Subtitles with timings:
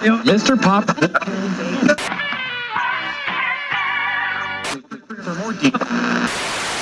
[0.00, 0.60] Mr.
[0.60, 0.88] Pop.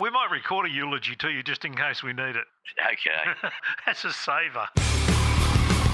[0.01, 2.45] We might record a eulogy to you just in case we need it.
[2.93, 3.49] Okay.
[3.87, 4.69] That's a saver.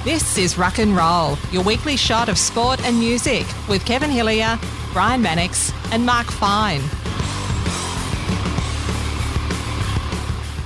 [0.04, 4.58] This is Rock and Roll, your weekly shot of sport and music with Kevin Hillier,
[4.92, 6.82] Brian Mannix, and Mark Fine.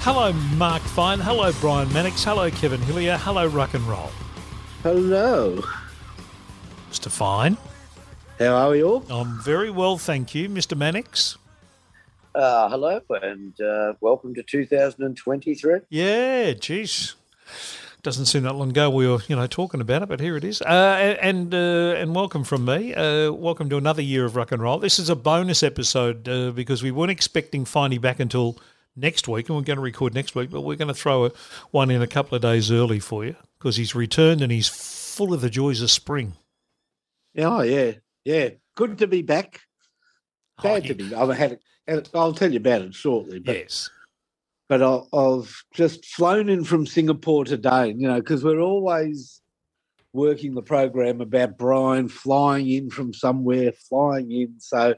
[0.01, 1.21] Hello, Mark Fine.
[1.21, 2.25] Hello, Brian Mannix.
[2.25, 3.17] Hello, Kevin Hillier.
[3.17, 4.11] Hello, Rock and Roll.
[4.83, 5.63] Hello.
[6.99, 7.13] Mr.
[7.13, 7.57] Fine.
[8.41, 9.05] How are we all?
[9.09, 10.77] I'm very well, thank you, Mr.
[10.77, 11.39] Mannix.
[12.35, 15.81] Uh, hello and uh, welcome to 2023.
[15.91, 17.15] Yeah, geez.
[18.03, 20.43] Doesn't seem that long ago we were, you know, talking about it, but here it
[20.43, 20.61] is.
[20.61, 22.93] Uh, and uh, and welcome from me.
[22.95, 24.81] Uh, welcome to another year of rock and roll.
[24.81, 28.59] This is a bonus episode uh, because we weren't expecting Finey back until
[28.97, 30.51] next week, and we're going to record next week.
[30.51, 31.33] But we're going to throw a,
[31.71, 35.33] one in a couple of days early for you because he's returned and he's full
[35.33, 36.35] of the joys of spring.
[37.37, 37.93] Oh, yeah.
[38.25, 38.51] Yeah.
[38.75, 39.61] Good to be back.
[40.59, 41.15] Oh, Bad Oh, to be.
[41.15, 42.11] I've had it.
[42.15, 43.39] I'll tell you about it shortly.
[43.39, 43.91] But, Yes.
[44.69, 49.41] but I, I've just flown in from Singapore today, you know, because we're always
[50.13, 54.55] working the program about Brian flying in from somewhere, flying in.
[54.59, 54.95] So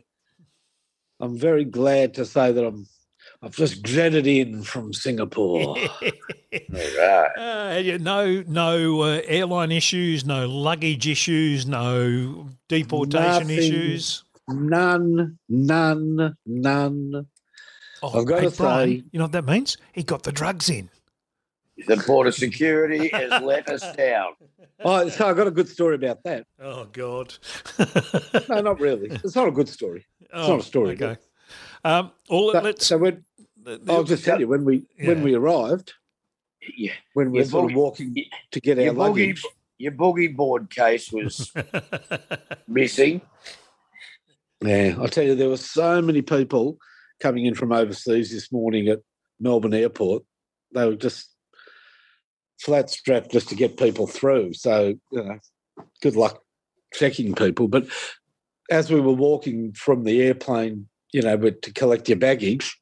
[1.20, 2.86] I'm very glad to say that I'm.
[3.42, 5.76] I've just jetted in from Singapore.
[6.52, 7.30] Right.
[7.38, 13.50] Uh, no, no uh, airline issues, no luggage issues, no deportation Nothing.
[13.58, 14.24] issues.
[14.48, 17.26] None, none, none.
[18.02, 19.76] Oh, I've gotta Brian, say- you know what that means?
[19.92, 20.90] He got the drugs in.
[21.86, 24.32] The border security has let us down.
[24.82, 26.46] Oh, so I got a good story about that.
[26.58, 27.34] Oh God.
[28.48, 29.10] No, not really.
[29.10, 30.06] It's not a good story.
[30.32, 31.16] oh, not a story, Okay.
[31.84, 32.86] Um, well, So, let's.
[32.86, 32.96] so
[33.62, 35.94] when, I'll just tell you when we when we arrived,
[36.76, 36.92] Yeah.
[37.14, 38.14] when we were Your sort of boogie- walking
[38.52, 39.44] to get Your our boogie, luggage.
[39.78, 41.52] your boogie board case was
[42.68, 43.20] missing.
[44.62, 46.76] Yeah, I'll tell you, there were so many people
[47.18, 49.00] coming in from overseas this morning at
[49.38, 50.22] Melbourne Airport.
[50.74, 51.28] They were just
[52.60, 54.52] flat strapped just to get people through.
[54.52, 55.38] So, you know,
[56.02, 56.42] good luck
[56.92, 57.68] checking people.
[57.68, 57.86] But
[58.70, 62.78] as we were walking from the airplane, you know, but to collect your baggage,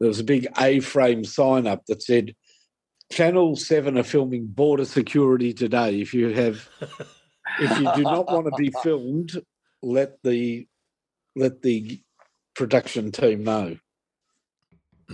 [0.00, 2.34] there was a big A-frame sign up that said,
[3.12, 6.00] Channel 7 are filming border security today.
[6.00, 6.68] If you have
[7.58, 9.32] if you do not want to be filmed,
[9.82, 10.66] let the
[11.36, 12.00] let the
[12.54, 13.76] production team know.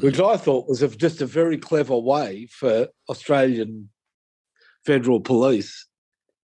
[0.01, 3.89] Which I thought was just a very clever way for Australian
[4.85, 5.87] federal police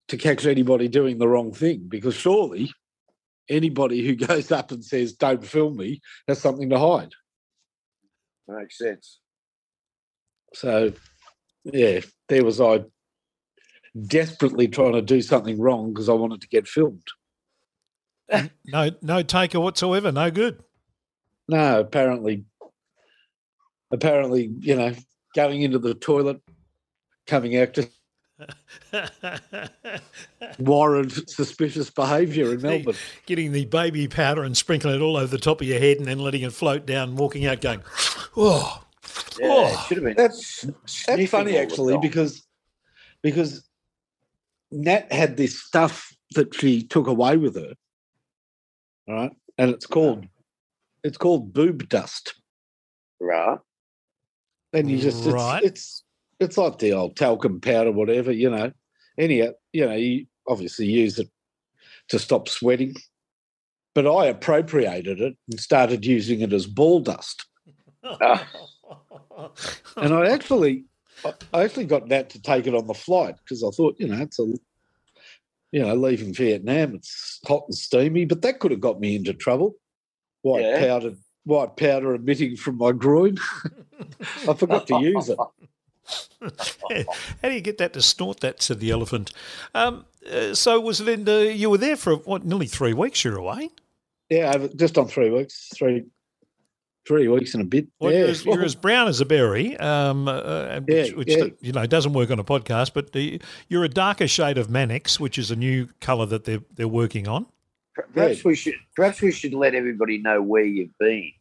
[0.08, 1.86] to catch anybody doing the wrong thing.
[1.88, 2.70] Because surely
[3.48, 7.12] anybody who goes up and says, Don't film me, has something to hide.
[8.48, 9.20] Makes sense.
[10.54, 10.92] So
[11.64, 12.84] yeah, there was I
[14.06, 17.06] desperately trying to do something wrong because I wanted to get filmed.
[18.66, 20.12] no, no taker whatsoever.
[20.12, 20.62] No good.
[21.48, 22.44] No, apparently,
[23.90, 24.94] apparently, you know,
[25.34, 26.40] going into the toilet,
[27.26, 27.90] coming out, just
[30.58, 32.96] warrant suspicious behaviour in Melbourne.
[33.26, 36.06] Getting the baby powder and sprinkling it all over the top of your head and
[36.06, 37.82] then letting it float down, walking out, going,
[38.36, 38.82] "Oh,
[39.38, 40.16] Yeah, Oh, should have been.
[40.16, 40.66] That's
[41.06, 42.46] that's funny actually because
[43.22, 43.68] because
[44.70, 47.74] Nat had this stuff that she took away with her,
[49.08, 50.26] all right, and it's called
[51.04, 52.34] it's called boob dust.
[53.20, 53.58] right.
[54.72, 55.62] and you just Right.
[55.62, 56.04] it's, it's
[56.42, 58.72] it's like the old talcum powder, whatever you know.
[59.18, 59.36] Any
[59.72, 61.28] you know, you obviously use it
[62.08, 62.94] to stop sweating,
[63.94, 67.46] but I appropriated it and started using it as ball dust.
[68.04, 68.46] Ah.
[69.96, 70.84] And I actually,
[71.24, 74.08] I- I actually got Nat to take it on the flight because I thought, you
[74.08, 74.44] know, it's a,
[75.72, 79.32] you know, leaving Vietnam, it's hot and steamy, but that could have got me into
[79.34, 79.74] trouble.
[80.42, 80.78] White Yeah.
[80.86, 81.14] powder,
[81.44, 83.36] white powder emitting from my groin.
[84.48, 85.38] I forgot to use it.
[86.40, 88.62] How do you get that to snort that?
[88.62, 89.32] said the elephant.
[89.74, 91.52] Um, uh, so was Linda?
[91.52, 92.44] You were there for what?
[92.44, 93.24] Nearly three weeks.
[93.24, 93.70] You're away.
[94.28, 96.06] Yeah, just on three weeks, three,
[97.06, 97.86] three weeks and a bit.
[98.00, 101.28] Well, yeah, you're, as, you're as brown as a berry, um, uh, which, Yeah, which
[101.28, 101.44] yeah.
[101.60, 102.92] you know doesn't work on a podcast.
[102.94, 106.62] But the, you're a darker shade of Mannix, which is a new colour that they're
[106.74, 107.46] they're working on.
[108.14, 108.74] Perhaps we should.
[108.96, 111.32] Perhaps we should let everybody know where you've been.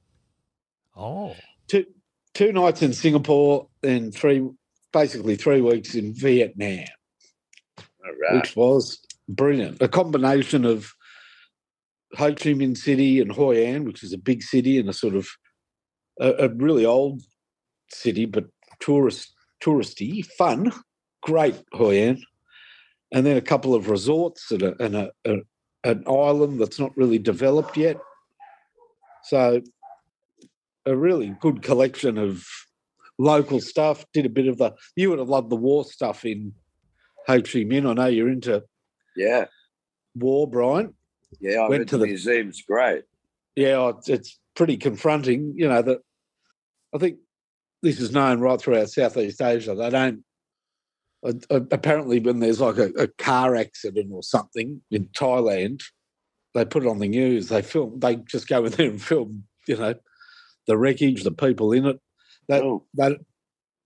[0.95, 1.35] Oh,
[1.67, 1.85] two
[2.33, 4.47] two nights in Singapore and three,
[4.93, 6.85] basically three weeks in Vietnam,
[7.77, 8.35] All right.
[8.35, 9.81] which was brilliant.
[9.81, 10.91] A combination of
[12.15, 15.15] Ho Chi Minh City and Hoi An, which is a big city and a sort
[15.15, 15.27] of
[16.19, 17.21] a, a really old
[17.89, 18.45] city, but
[18.79, 19.33] tourist
[19.63, 20.71] touristy, fun,
[21.21, 22.23] great Hoi An.
[23.11, 25.35] and then a couple of resorts and, a, and a, a,
[25.83, 27.97] an island that's not really developed yet.
[29.23, 29.61] So,
[30.85, 32.45] a really good collection of
[33.17, 34.05] local stuff.
[34.13, 34.73] Did a bit of the.
[34.95, 36.53] You would have loved the war stuff in
[37.27, 37.89] Ho Chi Minh.
[37.89, 38.63] I know you're into
[39.15, 39.45] Yeah,
[40.15, 40.93] war, Brian.
[41.39, 41.59] yeah.
[41.61, 43.03] I Went to the- the museum's great.
[43.55, 45.53] Yeah, it's, it's pretty confronting.
[45.55, 45.99] You know that.
[46.93, 47.19] I think
[47.81, 49.75] this is known right throughout Southeast Asia.
[49.75, 50.23] They don't.
[51.23, 55.81] uh, Apparently, when there's like a, a car accident or something in Thailand,
[56.53, 57.47] they put it on the news.
[57.49, 57.99] They film.
[57.99, 59.43] They just go in there and film.
[59.67, 59.93] You know,
[60.67, 61.99] the wreckage, the people in it.
[62.49, 63.17] They Oh, they,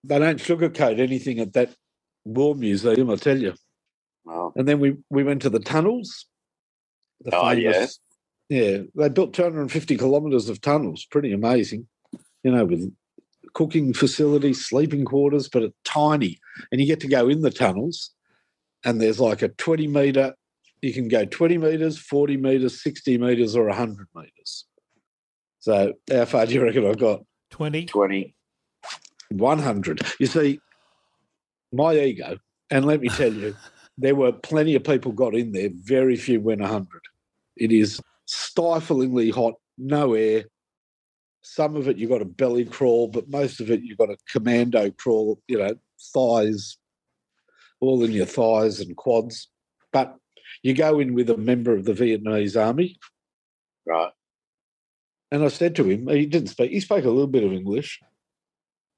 [0.03, 1.75] they don't sugarcoat anything at that
[2.25, 3.09] war museum.
[3.11, 3.53] I tell you.
[4.25, 6.27] well, And then we we went to the tunnels.
[7.21, 7.87] The Oh, yeah.
[8.49, 8.79] yeah.
[8.95, 11.05] They built 250 kilometres of tunnels.
[11.11, 11.87] Pretty amazing.
[12.43, 12.93] You know, with
[13.53, 16.39] cooking facilities, sleeping quarters, but it's tiny.
[16.71, 18.11] And you get to go in the tunnels,
[18.85, 20.35] and there's like a 20 metre.
[20.81, 24.65] You can go 20 metres, 40 metres, 60 metres, or 100 metres.
[25.65, 27.21] So how far do you reckon I've got?
[27.49, 27.87] 20.
[27.87, 28.35] 20.
[29.31, 30.01] 100.
[30.19, 30.59] You see,
[31.73, 32.37] my ego,
[32.69, 33.55] and let me tell you,
[33.97, 36.87] there were plenty of people got in there, very few went 100.
[37.57, 40.43] It is stiflingly hot, no air.
[41.41, 44.17] Some of it you've got a belly crawl, but most of it you've got a
[44.31, 45.73] commando crawl, you know,
[46.13, 46.77] thighs,
[47.81, 49.49] all in your thighs and quads.
[49.91, 50.15] But
[50.61, 52.99] you go in with a member of the Vietnamese army,
[53.87, 54.11] Right.
[55.35, 57.99] And I said to him, he didn't speak, he spoke a little bit of English.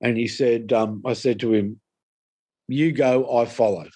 [0.02, 1.82] And he said, um, I said to him,
[2.68, 3.88] You go, I follow.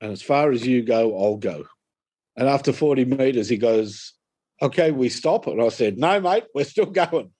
[0.00, 1.64] And as far as you go, I'll go.
[2.36, 4.12] And after 40 metres, he goes,
[4.60, 5.46] Okay, we stop.
[5.46, 7.30] And I said, No, mate, we're still going.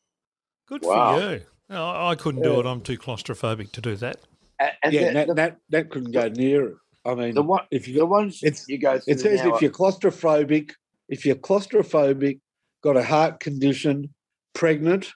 [0.67, 1.19] Good Wow.
[1.19, 1.41] for you.
[1.69, 2.65] No, I couldn't do it.
[2.67, 4.17] I'm too claustrophobic to do that.
[4.59, 6.75] And, and yeah, the, that, the, that, that couldn't go near it.
[7.05, 9.55] I mean, the, one, if the you, ones it's- you go through it says now
[9.55, 10.73] if you're claustrophobic,
[11.11, 12.41] if you're claustrophobic,
[12.83, 14.15] got a heart condition,
[14.58, 15.12] pregnant,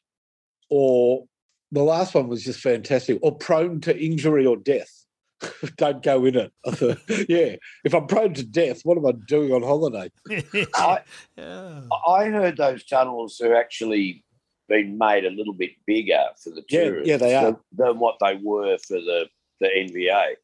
[0.71, 1.25] or
[1.73, 5.05] the last one was just fantastic, or prone to injury or death.
[5.77, 6.53] Don't go in it.
[6.67, 6.99] Thought,
[7.29, 10.11] yeah, if I'm prone to death, what am I doing on holiday?
[10.75, 11.03] I-
[11.37, 11.81] yeah.
[12.07, 14.25] I heard those tunnels are actually
[14.69, 17.59] been made a little bit bigger for the tourists yeah, they are.
[17.73, 19.27] than, what they were for the,
[19.61, 20.35] the NVA.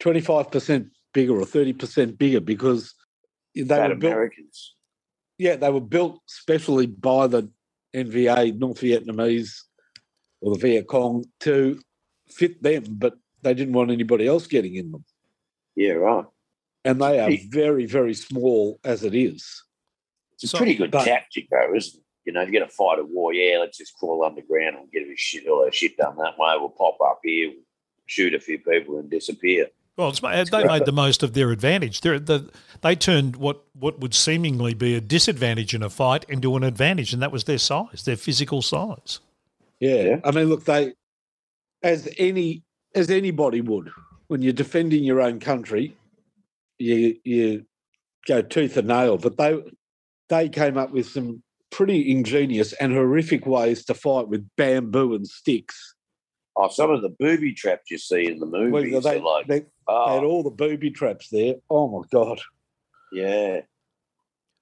[0.00, 2.94] 25% bigger or 30% bigger because
[3.54, 4.32] they Fat were built,
[5.36, 7.50] yeah, they were built specially by the
[7.94, 9.62] NVA, North Vietnamese,
[10.40, 11.80] or the Viet Cong to
[12.28, 15.04] fit them, but they didn't want anybody else getting in them.
[15.76, 16.24] Yeah, right.
[16.84, 19.64] And they are very, very small as it is.
[20.34, 22.04] It's a So- pretty good but- tactic, though, isn't it?
[22.26, 24.90] You know, if you're going to fight a war, yeah, let's just crawl underground and
[24.92, 26.54] get a shit, all that shit done that way.
[26.58, 27.52] We'll pop up here,
[28.06, 29.68] shoot a few people, and disappear.
[30.00, 32.00] Well, it's, they made the most of their advantage.
[32.00, 32.50] They're, the,
[32.80, 37.12] they turned what, what would seemingly be a disadvantage in a fight into an advantage,
[37.12, 39.20] and that was their size, their physical size.
[39.78, 40.02] Yeah.
[40.02, 40.20] Yeah.
[40.24, 40.94] I mean, look, they
[41.82, 42.62] as any
[42.94, 43.90] as anybody would,
[44.28, 45.96] when you're defending your own country,
[46.78, 47.64] you you
[48.26, 49.18] go tooth and nail.
[49.18, 49.58] But they
[50.28, 55.26] they came up with some pretty ingenious and horrific ways to fight with bamboo and
[55.26, 55.89] sticks.
[56.56, 59.46] Oh, some of the booby traps you see in the Well, movies they, are like,
[59.46, 60.14] they, they ah.
[60.14, 61.54] had oh, all the booby traps there.
[61.70, 62.40] Oh my god!
[63.12, 63.60] yeah.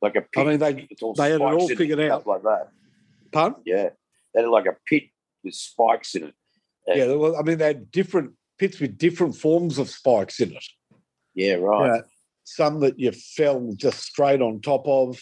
[0.00, 0.30] Like a pit.
[0.36, 0.72] I mean, they
[1.16, 2.26] they had it all figured stuff out.
[2.26, 2.68] like that.
[3.32, 3.54] pun.
[3.64, 3.90] Yeah.
[4.34, 5.04] They had like a pit
[5.42, 6.34] with spikes in it.
[6.86, 10.64] Yeah, well, I mean, they had different pits with different forms of spikes in it.
[11.34, 11.96] Yeah, right.
[11.96, 12.00] Yeah.
[12.44, 15.20] Some that you fell just straight on top of.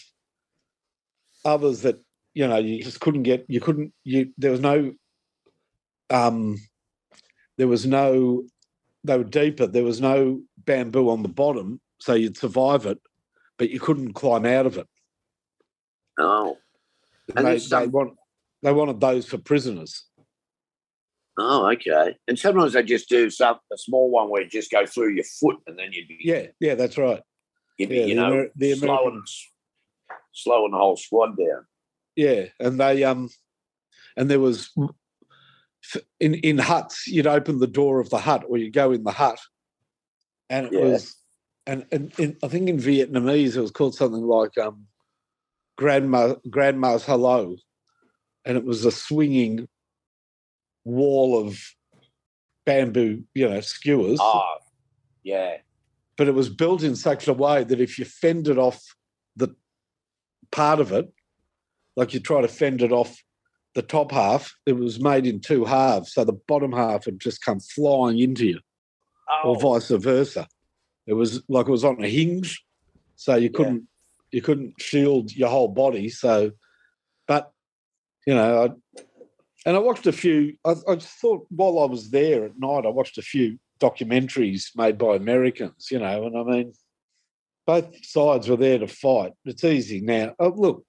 [1.45, 1.99] Others that
[2.33, 3.45] you know you just couldn't get.
[3.47, 3.93] You couldn't.
[4.03, 4.93] You there was no.
[6.09, 6.57] Um,
[7.57, 8.43] there was no.
[9.03, 9.67] They were deeper.
[9.67, 12.99] There was no bamboo on the bottom, so you'd survive it,
[13.57, 14.87] but you couldn't climb out of it.
[16.19, 16.57] Oh.
[17.35, 18.17] And they, some- they want.
[18.63, 20.05] They wanted those for prisoners.
[21.37, 22.17] Oh, okay.
[22.27, 25.23] And sometimes they just do some a small one where you just go through your
[25.23, 27.21] foot and then you'd be Yeah, yeah, that's right.
[27.77, 29.23] you'd be, yeah, you the know, Amer- the slowing
[30.33, 31.67] slowing the whole squad down.
[32.15, 33.29] Yeah, and they um,
[34.17, 34.73] and there was
[36.19, 37.07] in in huts.
[37.07, 39.39] You'd open the door of the hut, or you go in the hut,
[40.49, 40.85] and it Yeah.
[40.85, 41.15] was,
[41.65, 44.87] and and in, I think in Vietnamese it was called something like um,
[45.77, 47.55] grandma grandma's hello,
[48.45, 49.67] and it was a swinging
[50.85, 51.59] wall of
[52.65, 54.19] bamboo, you know, skewers.
[54.21, 54.57] Oh,
[55.23, 55.57] yeah.
[56.17, 58.81] but it was built in such a way that if you fended off
[59.35, 59.55] the
[60.51, 61.11] part of it,
[61.95, 63.21] like you try to fend it off
[63.77, 66.11] the top half, it was made in two halves.
[66.11, 68.59] So the bottom half had just come flying into you,
[69.29, 70.47] Oh, or vice versa.
[71.05, 72.63] It was like it was on a hinge,
[73.17, 73.87] so you couldn't
[74.31, 76.09] you couldn't shield your whole body.
[76.09, 76.51] So,
[77.27, 77.51] but
[78.25, 79.01] you know, I,
[79.67, 80.55] and I watched a few.
[80.65, 84.97] I, I thought while I was there at night, I watched a few documentaries made
[84.97, 85.89] by Americans.
[85.91, 86.73] You know, and I mean,
[87.67, 89.33] both sides were there to fight.
[89.45, 90.33] It's easy now.
[90.39, 90.83] Oh, look,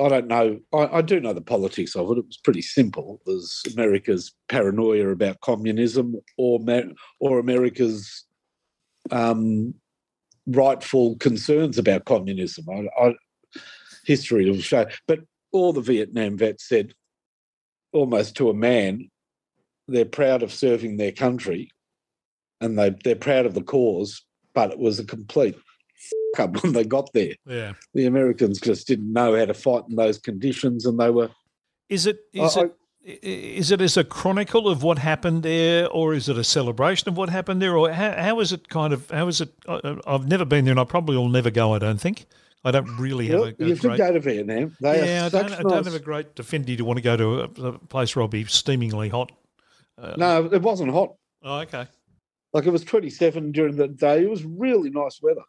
[0.00, 0.58] I don't know.
[0.72, 2.18] I, I, do know the politics of it.
[2.18, 3.20] It was pretty simple.
[3.26, 6.60] It was America's paranoia about communism, or
[7.20, 8.24] or America's
[9.10, 9.74] um,
[10.46, 12.64] rightful concerns about communism.
[12.70, 13.14] I, I,
[14.04, 14.86] history will show.
[15.06, 15.20] But
[15.52, 16.94] all the Vietnam vets said,
[17.92, 19.10] almost to a man,
[19.86, 21.70] they're proud of serving their country,
[22.60, 24.22] and they they're proud of the cause.
[24.54, 25.56] But it was a complete
[26.38, 27.34] up when they got there.
[27.46, 31.30] Yeah, the Americans just didn't know how to fight in those conditions, and they were.
[31.88, 32.20] Is it?
[32.32, 32.76] Is I, it?
[33.02, 37.16] Is it as a chronicle of what happened there, or is it a celebration of
[37.16, 39.10] what happened there, or how, how is it kind of?
[39.10, 39.52] How is it?
[40.06, 41.74] I've never been there, and I probably will never go.
[41.74, 42.26] I don't think.
[42.62, 44.76] I don't really have a, a You should go to Vietnam.
[44.82, 45.60] They yeah, I don't, nice...
[45.60, 48.22] I don't have a great affinity to want to go to a, a place where
[48.22, 49.32] I'll be steamingly hot.
[49.96, 51.14] Uh, no, it wasn't hot.
[51.42, 51.86] Oh, okay.
[52.52, 54.24] Like it was 27 during the day.
[54.24, 55.40] It was really nice weather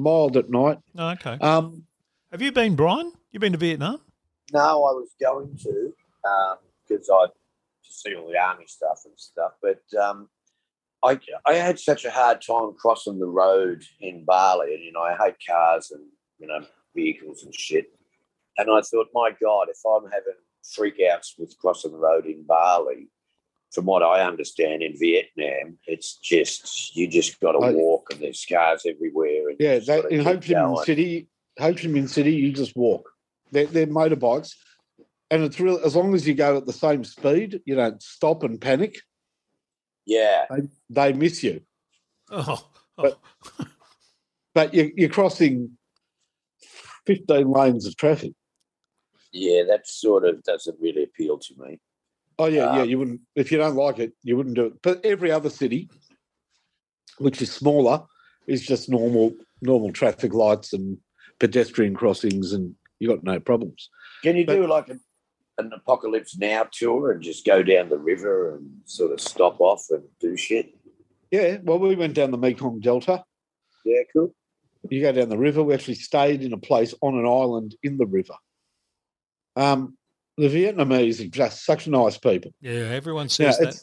[0.00, 0.78] mild at night.
[0.96, 1.36] Oh, okay.
[1.40, 1.84] Um,
[2.32, 3.12] Have you been, Brian?
[3.32, 4.00] You been to Vietnam?
[4.52, 5.92] No, I was going to
[6.88, 9.52] because um, I to see all the army stuff and stuff.
[9.62, 10.28] But um,
[11.04, 15.02] I I had such a hard time crossing the road in Bali, and you know
[15.02, 16.04] I hate cars and
[16.38, 16.60] you know
[16.94, 17.86] vehicles and shit.
[18.58, 23.08] And I thought, my God, if I'm having freakouts with crossing the road in Bali,
[23.70, 28.44] from what I understand in Vietnam, it's just you just got to walk and there's
[28.44, 29.50] cars everywhere.
[29.50, 33.08] And yeah, that, in Ho Chi Minh City, Ho Chi Minh City, you just walk.
[33.52, 34.54] They're, they're motorbikes,
[35.30, 38.42] and it's real as long as you go at the same speed, you don't stop
[38.42, 38.98] and panic.
[40.06, 41.60] Yeah, they, they miss you.
[42.30, 42.68] Oh, oh.
[42.96, 43.18] but,
[44.54, 45.76] but you, you're crossing
[47.06, 48.32] fifteen lanes of traffic.
[49.32, 51.78] Yeah, that sort of doesn't really appeal to me.
[52.40, 52.84] Oh yeah, um, yeah.
[52.84, 54.82] You wouldn't if you don't like it, you wouldn't do it.
[54.82, 55.90] But every other city,
[57.18, 58.02] which is smaller,
[58.46, 60.96] is just normal normal traffic lights and
[61.38, 63.90] pedestrian crossings, and you got no problems.
[64.22, 64.98] Can you but, do like a,
[65.58, 69.84] an apocalypse now tour and just go down the river and sort of stop off
[69.90, 70.74] and do shit?
[71.30, 71.58] Yeah.
[71.62, 73.22] Well, we went down the Mekong Delta.
[73.84, 74.34] Yeah, cool.
[74.88, 75.62] You go down the river.
[75.62, 78.36] We actually stayed in a place on an island in the river.
[79.56, 79.98] Um,
[80.36, 82.52] the Vietnamese are just such nice people.
[82.60, 83.76] Yeah, everyone says that.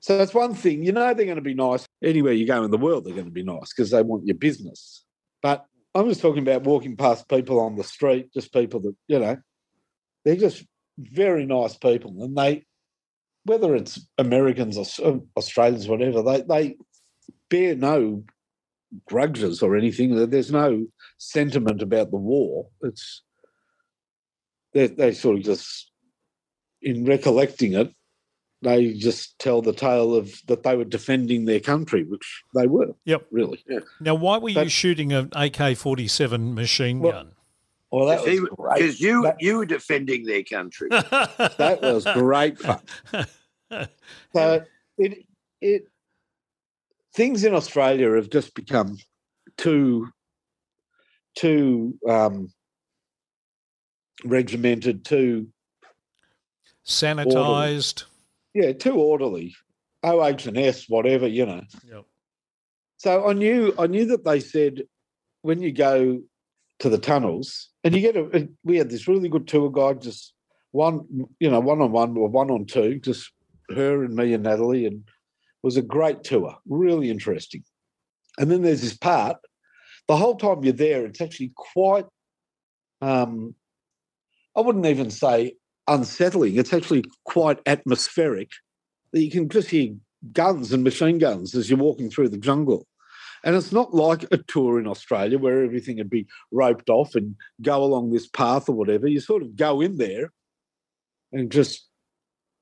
[0.00, 0.82] So that's one thing.
[0.82, 3.04] You know they're going to be nice anywhere you go in the world.
[3.04, 5.04] They're going to be nice because they want your business.
[5.42, 9.18] But I'm just talking about walking past people on the street, just people that you
[9.18, 9.36] know,
[10.24, 10.64] they're just
[10.98, 12.64] very nice people, and they,
[13.44, 16.76] whether it's Americans or Australians, whatever, they they
[17.48, 18.24] bear no
[19.06, 20.30] grudges or anything.
[20.30, 20.86] There's no
[21.18, 22.68] sentiment about the war.
[22.82, 23.22] It's
[24.72, 25.90] they, they sort of just,
[26.82, 27.94] in recollecting it,
[28.62, 32.94] they just tell the tale of that they were defending their country, which they were.
[33.04, 33.62] Yep, really.
[33.66, 33.80] Yeah.
[34.00, 37.32] Now, why were but, you shooting an AK forty seven machine well, gun?
[37.90, 38.74] Well, that was great.
[38.76, 40.88] Because you that, you were defending their country.
[40.90, 42.80] that was great fun.
[44.34, 44.62] so
[44.98, 45.26] it
[45.60, 45.88] it
[47.14, 48.98] things in Australia have just become
[49.56, 50.08] too
[51.34, 52.52] too um,
[54.24, 55.48] regimented, too
[56.86, 58.04] sanitized.
[58.54, 58.66] Orderly.
[58.66, 59.54] Yeah, too orderly.
[60.02, 61.62] OH and S, whatever, you know.
[61.84, 62.04] Yep.
[62.96, 64.82] So I knew I knew that they said
[65.42, 66.20] when you go
[66.80, 70.34] to the tunnels and you get a we had this really good tour guide, just
[70.72, 71.06] one,
[71.38, 73.30] you know, one on one or one on two, just
[73.74, 77.62] her and me and Natalie, and it was a great tour, really interesting.
[78.38, 79.36] And then there's this part.
[80.08, 82.06] The whole time you're there, it's actually quite
[83.00, 83.54] um,
[84.60, 85.54] I wouldn't even say
[85.88, 86.58] unsettling.
[86.58, 88.50] It's actually quite atmospheric.
[89.10, 89.94] You can just hear
[90.34, 92.86] guns and machine guns as you're walking through the jungle.
[93.42, 97.36] And it's not like a tour in Australia where everything would be roped off and
[97.62, 99.08] go along this path or whatever.
[99.08, 100.30] You sort of go in there
[101.32, 101.88] and just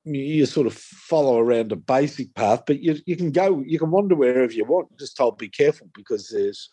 [0.05, 3.91] you sort of follow around a basic path, but you, you can go, you can
[3.91, 4.97] wander wherever you want.
[4.97, 6.69] Just told be careful because there's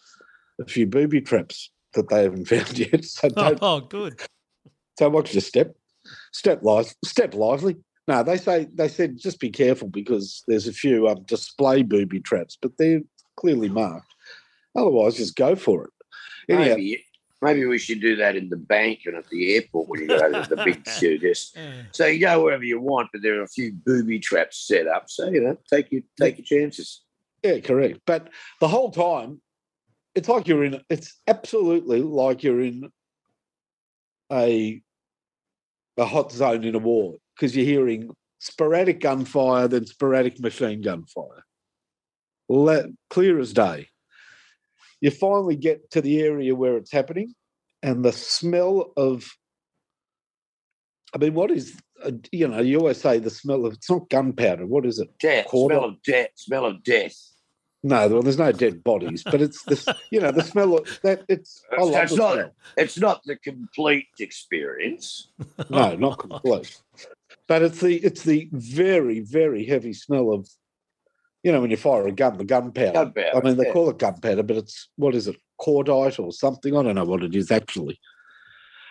[0.61, 3.05] a few booby traps that they haven't found yet.
[3.05, 4.23] So oh, oh, good.
[4.99, 5.77] So watch your step.
[6.33, 7.77] Step live, step lively.
[8.09, 12.21] No, they say they said just be careful because there's a few um, display booby
[12.21, 13.01] traps, but they're
[13.37, 14.15] clearly marked.
[14.77, 15.91] Otherwise, just go for it.
[16.49, 17.05] Anyhow, maybe,
[17.43, 20.31] maybe we should do that in the bank and at the airport when you go
[20.43, 21.19] to the big queue.
[21.19, 21.59] Just
[21.91, 25.11] so you go wherever you want, but there are a few booby traps set up.
[25.11, 27.03] So you know, take your take your chances.
[27.43, 27.99] Yeah, correct.
[28.07, 28.29] But
[28.61, 29.41] the whole time
[30.17, 30.81] it's like you're in.
[30.89, 32.91] It's absolutely like you're in
[34.33, 34.83] a
[35.97, 41.05] a hot zone in a war because you're hearing sporadic gunfire, then sporadic machine gun
[41.07, 41.45] fire.
[42.49, 43.89] Let, clear as day.
[45.01, 47.35] You finally get to the area where it's happening,
[47.83, 49.29] and the smell of
[51.15, 52.61] I mean, what is uh, you know?
[52.61, 54.67] You always say the smell of it's not gunpowder.
[54.67, 55.09] What is it?
[55.19, 55.49] Death.
[55.49, 56.29] Smell of death.
[56.35, 57.17] Smell of death.
[57.83, 59.87] No, well, there's no dead bodies, but it's this.
[60.11, 61.25] You know, the smell of that.
[61.29, 62.51] It's I love it's not- smell.
[62.77, 65.29] It's not the complete experience.
[65.71, 66.81] No, not complete.
[67.47, 70.49] But it's the it's the very very heavy smell of,
[71.43, 72.93] you know, when you fire a gun, the gunpowder.
[72.93, 73.73] Gunpowder, I mean, they yeah.
[73.73, 76.77] call it gunpowder, but it's what is it, cordite or something?
[76.77, 78.01] I don't know what it is actually.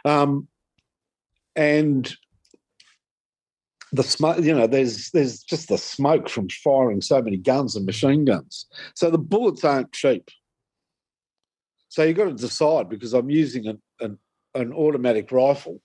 [0.06, 0.48] Um,
[1.56, 2.14] and
[3.96, 7.86] the smoke, you know, there's there's just the smoke from firing so many guns and
[7.86, 8.66] machine guns.
[8.94, 10.30] So the bullets aren't cheap.
[11.90, 14.18] So you've got to decide because I'm using an an,
[14.54, 15.82] an automatic rifle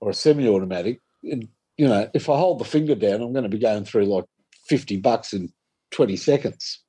[0.00, 1.00] or a semi-automatic.
[1.22, 4.06] And, you know, if I hold the finger down, I'm going to be going through
[4.06, 4.24] like
[4.66, 5.52] 50 bucks in
[5.90, 6.82] 20 seconds.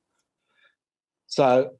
[1.26, 1.72] So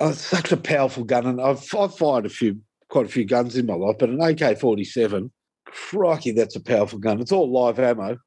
[0.00, 3.24] oh, it's such a powerful gun, and I've I've fired a few, quite a few
[3.24, 5.30] guns in my life, but an AK-47,
[5.70, 7.20] crikey, that's a powerful gun.
[7.20, 8.18] It's all live ammo.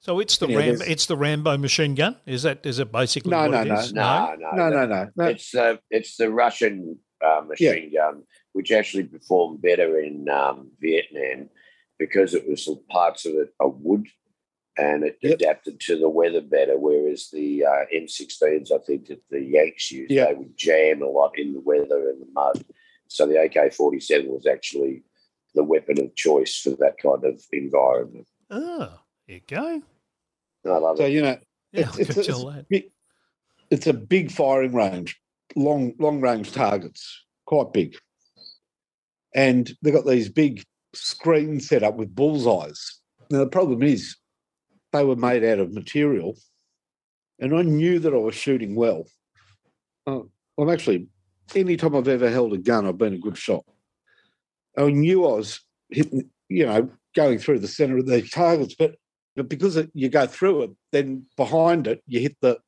[0.00, 2.16] So it's the Yeah, Ram, it's the Rambo machine gun.
[2.26, 3.30] Is that is it basically?
[3.30, 3.92] No, what no, it no, is?
[3.92, 5.24] No, no, No, no, no, no.
[5.24, 11.48] It's uh, it's the Russian uh, machine gun, which actually performed better in um, Vietnam
[11.98, 14.06] because it was parts of it are wood,
[14.76, 15.34] and it Yep.
[15.40, 16.78] adapted to the weather better.
[16.78, 20.26] Whereas the uh, M16s, I think that the Yanks used, Yeah.
[20.26, 22.64] they would jam a lot in the weather and the mud.
[23.08, 25.04] So the AK-47 was actually
[25.56, 28.28] the weapon of choice for that kind of environment.
[28.50, 29.82] Oh, there you go.
[30.66, 31.12] I love So it.
[31.12, 31.38] you know,
[31.72, 32.90] Yeah, it's, it's, could it's, tell big-
[33.70, 35.18] it's a big firing range,
[35.56, 37.96] long long range targets, quite big.
[39.34, 40.62] And they've got these big
[40.94, 43.00] screens set up with bullseyes.
[43.30, 44.16] Now the problem is
[44.92, 46.36] they were made out of material,
[47.38, 49.06] and I knew that I was shooting well.
[50.06, 50.20] Uh,
[50.58, 51.08] I'm actually,
[51.54, 53.64] any time I've ever held a gun, I've been a good shot.
[54.76, 55.60] I knew I was
[55.90, 58.96] hitting, you know, going through the center of these targets, but
[59.34, 62.58] but because it, you go through it, then behind it you hit the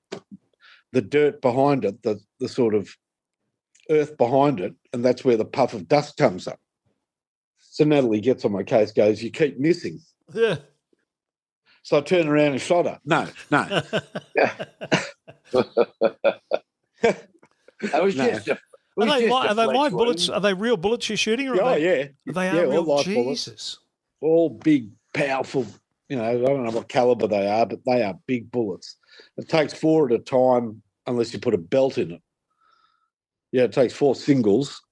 [0.92, 2.88] the dirt behind it, the the sort of
[3.90, 6.58] earth behind it, and that's where the puff of dust comes up.
[7.58, 10.00] So Natalie gets on my case, goes, "You keep missing."
[10.34, 10.56] Yeah.
[11.82, 12.98] So I turn around and shot her.
[13.04, 13.82] No, no,
[17.80, 18.28] It was No.
[18.28, 18.58] just a, it
[19.00, 20.28] Are they, li- are they live bullets?
[20.28, 21.48] Are they real bullets you're shooting?
[21.48, 22.82] Or oh they, yeah, They are all real.
[22.82, 23.78] live bullets.
[24.20, 25.66] All big, powerful.
[26.08, 28.96] You know, I don't know what caliber they are, but they are big bullets.
[29.36, 32.22] It takes four at a time, unless you put a belt in it.
[33.52, 34.82] Yeah, it takes four singles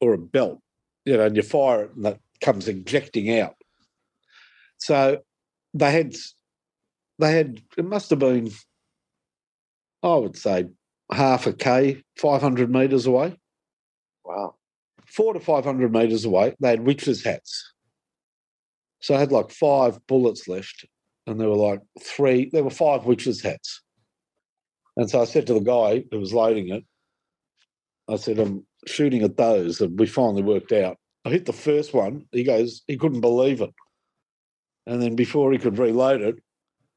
[0.00, 0.60] or a belt.
[1.04, 3.54] You know, and you fire it, and that comes ejecting out.
[4.78, 5.18] So
[5.72, 6.14] they had,
[7.18, 7.60] they had.
[7.78, 8.50] It must have been,
[10.02, 10.66] I would say,
[11.12, 13.36] half a k, five hundred meters away
[14.26, 14.56] Wow.
[15.06, 17.72] four to 500 meters away, they had witches' hats.
[19.00, 20.84] So I had like five bullets left,
[21.26, 23.82] and there were like three, there were five witches' hats.
[24.96, 26.84] And so I said to the guy who was loading it,
[28.08, 29.80] I said, I'm shooting at those.
[29.80, 30.96] And we finally worked out.
[31.24, 32.24] I hit the first one.
[32.32, 33.74] He goes, he couldn't believe it.
[34.86, 36.36] And then before he could reload it,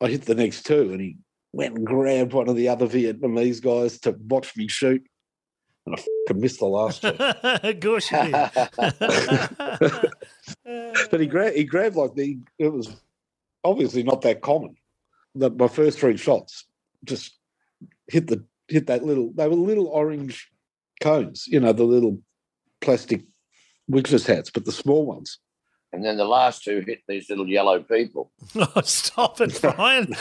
[0.02, 1.18] I hit the next two, and he
[1.52, 5.06] went and grabbed one of the other Vietnamese guys to watch me shoot.
[5.86, 7.08] And I fucking missed the last two.
[7.20, 10.12] of course you did.
[11.12, 12.90] But he grabbed he grabbed like the it was
[13.64, 14.76] obviously not that common.
[15.36, 16.66] That my first three shots
[17.04, 17.38] just
[18.08, 20.50] hit the hit that little they were little orange
[21.02, 22.20] cones, you know, the little
[22.82, 23.24] plastic
[23.88, 25.40] witches hats, but the small ones.
[25.92, 28.32] And then the last two hit these little yellow people.
[28.56, 30.16] oh, stop it, Brian.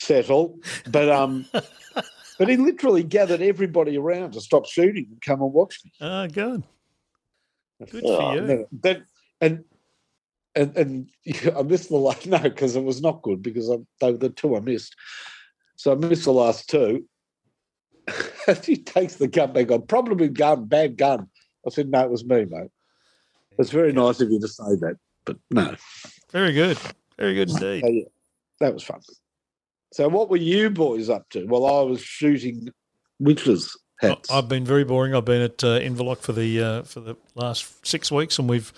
[0.00, 0.58] Settle.
[0.90, 1.46] But um
[2.38, 5.92] but he literally gathered everybody around to stop shooting and come and watch me.
[6.00, 6.62] oh, good.
[7.90, 8.40] Good Oh, for you.
[8.42, 9.02] No, that
[9.40, 9.64] and
[10.54, 11.10] and and
[11.56, 14.30] I missed the last no because it was not good because I, they were the
[14.30, 14.94] two I missed.
[15.76, 17.04] So I missed the last two.
[18.64, 19.82] he takes the gun back on.
[19.86, 21.28] Probably with gun, bad gun.
[21.66, 22.70] I said, no, it was me, mate.
[23.58, 25.74] It's very nice of you to say that, but no,
[26.30, 26.78] Very good.
[27.18, 27.82] Very good indeed.
[27.82, 28.04] So, yeah,
[28.60, 29.00] that was fun.
[29.94, 31.44] So what were you boys up to?
[31.46, 32.68] Well, I was shooting
[33.20, 34.28] witches hats.
[34.28, 35.14] I've been very boring.
[35.14, 38.72] I've been at uh, Inverloch for the uh, for the last six weeks, and we've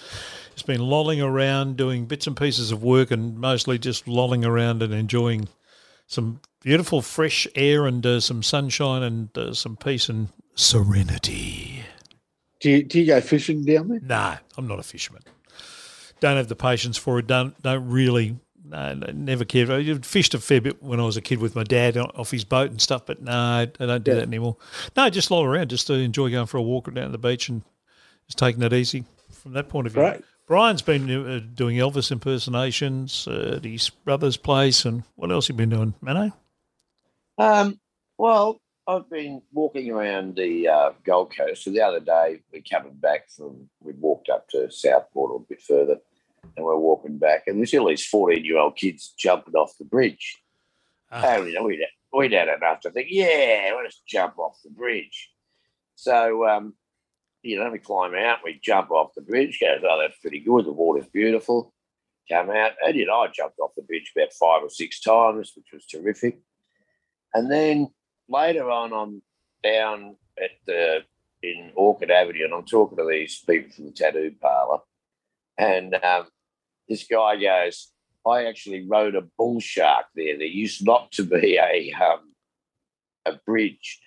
[0.52, 4.82] just been lolling around, doing bits and pieces of work, and mostly just lolling around
[4.82, 5.48] and enjoying
[6.06, 11.82] some beautiful fresh air and uh, some sunshine and uh, some peace and serenity.
[12.60, 14.00] Do you, do you go fishing down there?
[14.02, 15.22] No, I'm not a fisherman.
[16.20, 17.26] Don't have the patience for it.
[17.26, 18.36] Don't don't really.
[18.68, 19.70] No, no, never cared.
[19.70, 22.44] I fished a fair bit when I was a kid with my dad off his
[22.44, 24.16] boat and stuff, but no, I don't do Yeah.
[24.16, 24.56] that anymore.
[24.96, 27.62] No, just loll around, just to enjoy going for a walk down the beach and
[28.26, 30.02] just taking it easy from that point of view.
[30.02, 30.24] Great.
[30.46, 35.54] Brian's been uh, doing Elvis impersonations uh, at his brother's place, and what else have
[35.54, 36.32] you been doing, Mano?
[37.38, 37.78] Um,
[38.18, 41.64] well, I've been walking around the uh, Gold Coast.
[41.64, 45.60] So the other day, we're coming back from, we walked up to Southport a bit
[45.60, 45.98] further,
[46.56, 49.76] and we're walking back, and we see all these 14 year old kids jumping off
[49.78, 50.38] the bridge.
[51.10, 51.80] Ah, And, you know, we'd,
[52.12, 55.30] we'd had enough to think, yeah, let's jump off the bridge.
[55.94, 56.74] So, um,
[57.42, 60.66] you know, we climb out, we jump off the bridge, goes, oh, that's pretty good.
[60.66, 61.72] The water's beautiful.
[62.28, 62.72] Come out.
[62.84, 65.86] And, you know, I jumped off the bridge about five or six times, which was
[65.86, 66.40] terrific.
[67.32, 67.88] And then
[68.28, 69.22] later on, I'm
[69.62, 71.04] down at the
[71.42, 74.78] in Orchid Avenue, and I'm talking to these people from the tattoo parlor,
[75.58, 76.26] and um,
[76.88, 77.92] this guy goes,
[78.26, 80.36] "I actually rode a bull shark there.
[80.36, 82.32] There used not to be a um,
[83.24, 84.00] a bridge,"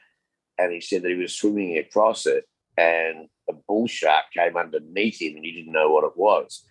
[0.58, 2.46] and he said that he was swimming across it,
[2.78, 6.66] and a bull shark came underneath him, and he didn't know what it was.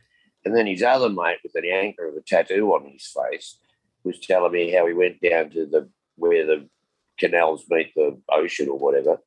[0.45, 3.59] And then his other mate with an anchor of a tattoo on his face
[4.05, 6.69] was telling me how he went down to the where the
[7.19, 9.19] canals meet the ocean or whatever.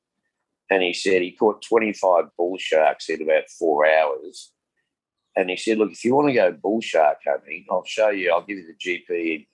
[0.69, 4.51] And he said he caught 25 bull sharks in about four hours.
[5.35, 8.31] And he said, Look, if you want to go bull shark hunting, I'll show you,
[8.31, 8.73] I'll give you the
[9.09, 9.47] GP,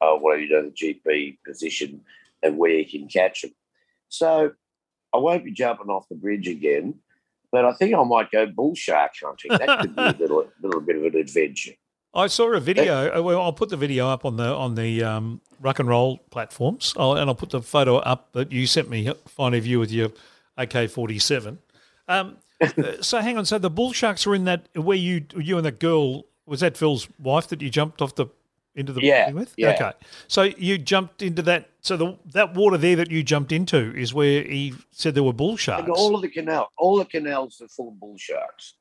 [0.00, 2.02] uh, whatever you know, the GP position
[2.42, 3.52] and where you can catch them.
[4.08, 4.52] So
[5.14, 6.94] I won't be jumping off the bridge again,
[7.50, 9.50] but I think I might go bull shark hunting.
[9.50, 11.72] That could be a little, little bit of an adventure.
[12.14, 13.14] I saw a video.
[13.14, 16.18] uh, Well, I'll put the video up on the on the um, rock and roll
[16.30, 19.12] platforms, I'll, and I'll put the photo up that you sent me.
[19.26, 20.10] Finding view with your
[20.56, 21.58] AK forty seven.
[22.08, 23.44] Um, Uh, so hang on.
[23.44, 26.76] So the bull sharks were in that where you you and that girl was that
[26.76, 28.26] Phil's wife that you jumped off the
[28.74, 29.54] into the Yeah, with?
[29.56, 29.70] yeah.
[29.74, 29.92] Okay.
[30.28, 31.68] So you jumped into that.
[31.80, 35.32] So the that water there that you jumped into is where he said there were
[35.32, 35.88] bull sharks.
[35.94, 38.74] All of the canal, all the canals are full of bull sharks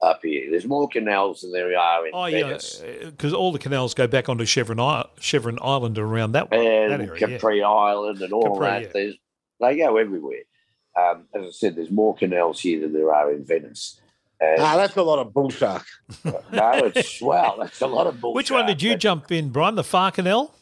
[0.00, 0.50] up here.
[0.50, 2.58] There's more canals than there are in Oh yeah,
[3.04, 6.58] because uh, all the canals go back onto Chevron I- Chevron Island around that, that
[6.58, 7.38] and area.
[7.40, 7.66] yeah.
[7.68, 8.82] Island and all Capri, that.
[8.82, 8.88] yeah.
[8.92, 9.14] There's
[9.60, 10.38] they go everywhere.
[10.98, 14.00] Um, as I said, there's more canals here than there are in Venice.
[14.40, 15.86] And Ah, that's a lot of bull shark.
[16.24, 16.32] no,
[16.84, 18.34] it's wow, that's a lot of bull.
[18.34, 19.74] Which one did you That- jump in, Brian?
[19.76, 20.54] The Far Canal?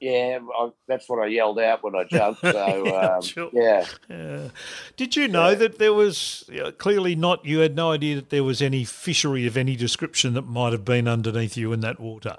[0.00, 2.40] Yeah, I, that's what I yelled out when I jumped.
[2.40, 2.50] So
[2.86, 3.50] Yeah, um, sure.
[3.52, 4.48] yeah, Uh,
[4.96, 5.54] did you know Yeah.
[5.56, 7.44] that there was you know, clearly not?
[7.44, 10.84] You had no idea that there was any fishery of any description that might have
[10.84, 12.36] been underneath you in that water.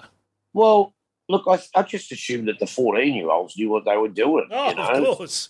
[0.52, 0.94] Well,
[1.30, 4.46] look, I, I just assumed that the 14 year olds knew what they were doing.
[4.50, 5.12] Oh, you know?
[5.12, 5.48] of course.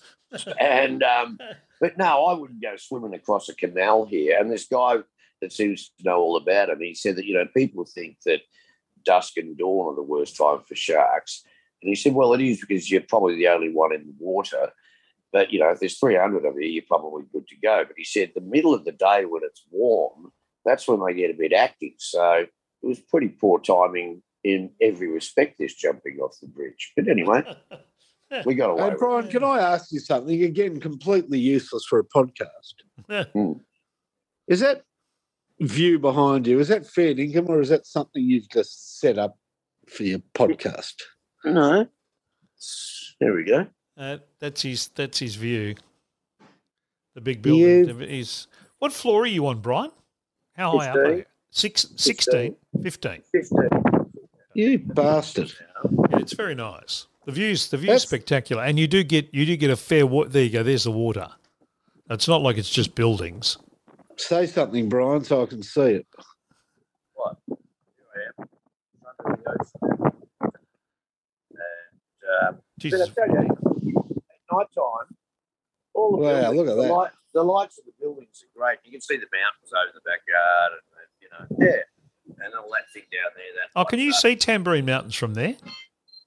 [0.59, 1.39] And um,
[1.81, 4.39] but no, I wouldn't go swimming across a canal here.
[4.39, 4.97] And this guy
[5.41, 8.41] that seems to know all about it, he said that you know people think that
[9.05, 11.45] dusk and dawn are the worst time for sharks.
[11.83, 14.73] And he said, well, it is because you're probably the only one in the water.
[15.33, 17.85] But you know, if there's 300 of you, you're probably good to go.
[17.87, 20.33] But he said the middle of the day when it's warm,
[20.65, 21.93] that's when they get a bit active.
[21.99, 22.47] So
[22.83, 25.57] it was pretty poor timing in every respect.
[25.59, 26.93] This jumping off the bridge.
[26.97, 27.43] But anyway,
[28.45, 28.83] we got away.
[28.83, 28.99] Hey, with it.
[28.99, 30.43] Brian, can I ask you something?
[30.43, 33.27] Again, completely useless for a podcast.
[33.33, 33.53] Hmm.
[34.49, 34.83] Is that
[35.61, 39.39] view behind you, is that fair income or is that something you've just set up
[39.89, 40.95] for your podcast?
[41.45, 41.87] No.
[43.21, 43.67] There we go.
[43.97, 44.89] Uh, that's his.
[44.89, 45.77] That's his view.
[47.15, 48.01] The big building.
[48.01, 49.93] Is what floor are you on, Brian?
[50.55, 51.25] How high up are you?
[51.51, 53.23] Six, 16, 15.
[53.31, 53.69] 15.
[54.55, 55.53] You bastard.
[56.11, 57.07] Yeah, it's very nice.
[57.27, 60.07] The views, the views That's- spectacular, and you do get you do get a fair.
[60.07, 60.63] Wa- there you go.
[60.63, 61.29] There's the water.
[62.11, 63.57] It's not like it's just buildings.
[64.17, 66.07] Say something, Brian, so I can see it.
[67.15, 67.37] What?
[67.49, 67.57] Here
[68.15, 68.49] I am.
[69.27, 70.13] Under the ocean.
[71.51, 73.01] And, um, but Jesus.
[73.11, 75.17] I tell you, at night time,
[75.95, 76.93] all the Wow, buildings, look at the, that.
[76.93, 78.79] Light, the lights of the buildings are great.
[78.85, 82.71] You can see the mountains over the backyard, and, and you know, yeah, and all
[82.71, 83.45] that thing down there.
[83.57, 85.57] That Oh, can you see Tamborine Mountains from there?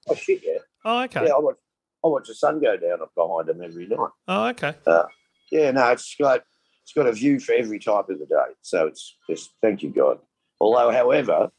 [0.08, 1.26] Oh shit, yeah, Oh, okay.
[1.26, 1.32] yeah.
[1.32, 1.56] I watch,
[2.04, 4.10] I watch the sun go down behind them every night.
[4.28, 4.74] Oh, okay.
[4.86, 5.04] Uh,
[5.50, 6.42] yeah, no, it's got
[6.82, 8.54] it's got a view for every type of the day.
[8.62, 10.18] So it's just thank you God.
[10.60, 11.50] Although, however,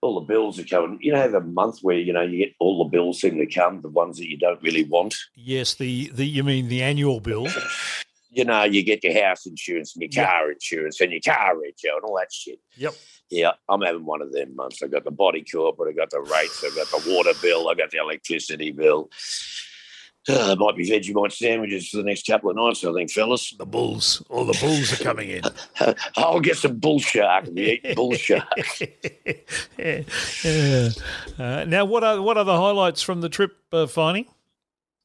[0.00, 0.98] all the bills are coming.
[1.02, 3.46] You know, have a month where you know you get all the bills seem to
[3.46, 5.16] come, the ones that you don't really want.
[5.34, 7.48] Yes, the, the you mean the annual bill?
[8.30, 10.30] you know, you get your house insurance and your Yeah.
[10.30, 12.60] car insurance and your car rego and all that shit.
[12.76, 12.94] Yep.
[13.30, 14.82] Yeah, I'm having one of them months.
[14.82, 17.74] I got the body corporate, I got the rates, I've got the water bill, I
[17.74, 19.10] got the electricity bill.
[20.28, 23.50] Uh, there might be Vegemite sandwiches for the next couple of nights, I think, fellas.
[23.50, 25.42] The bulls, all the bulls are coming in.
[26.16, 28.48] I'll get some bull shark and be eating bull shark.
[29.78, 30.88] yeah.
[31.38, 34.26] Uh, now, what are what are the highlights from the trip, uh, Finey?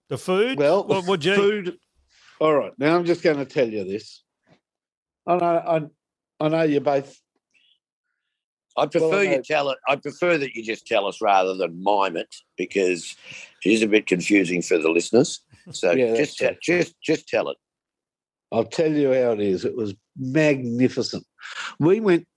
[0.09, 0.57] The food.
[0.57, 1.35] Well, what would the you?
[1.35, 1.77] food.
[2.39, 4.23] All right, now I'm just going to tell you this.
[5.25, 7.17] I know, I, I know you both.
[8.75, 9.77] I prefer Well, you tell it.
[9.87, 13.15] I prefer that you just tell us rather than mime it because
[13.63, 15.41] it is a bit confusing for the listeners.
[15.71, 17.57] So Yeah, just te- just just tell it.
[18.51, 19.65] I'll tell you how it is.
[19.65, 21.25] It was magnificent.
[21.79, 22.27] We went.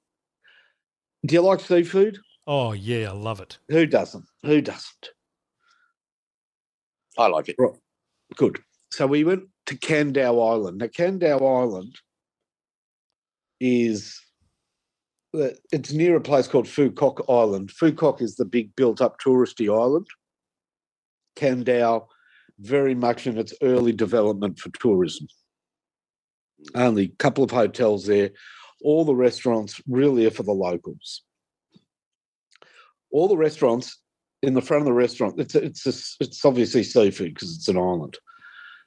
[1.25, 2.18] Do you like seafood?
[2.46, 3.59] Oh yeah, I love it.
[3.68, 4.25] Who doesn't?
[4.44, 5.09] Who doesn't?
[7.18, 7.57] I like it.
[8.37, 8.61] Good.
[8.92, 10.79] So we went to Con Dao Island.
[10.79, 11.96] Now, Con Dao Island
[13.61, 14.20] is
[15.72, 17.70] it's near a place called Phu Quoc Island.
[17.70, 20.07] Phu Quoc is the big built-up touristy island.
[21.37, 22.07] Con Dao,
[22.59, 25.27] very much in its early development for tourism.
[26.75, 28.31] Only a couple of hotels there.
[28.83, 31.22] All the restaurants really are for the locals.
[33.11, 34.01] All the restaurants
[34.42, 38.16] in the front of the restaurant, it's it's it's obviously seafood because it's an island.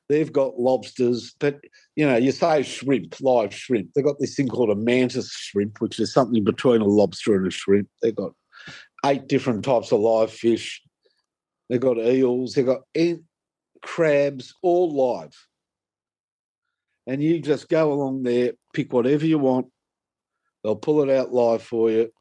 [0.09, 1.59] They've got lobsters, but
[1.95, 3.93] you know, you say shrimp, live shrimp.
[3.93, 7.45] They've got this thing called a mantis shrimp, which is something between a lobster and
[7.45, 7.87] a shrimp.
[8.01, 8.31] They've got
[9.05, 10.81] eight different types of live fish.
[11.69, 12.53] They've got eels.
[12.53, 12.81] They've got
[13.83, 15.35] crabs, all live.
[17.05, 19.67] And you just go along there, pick whatever you want.
[20.63, 22.11] They'll pull it out live for you.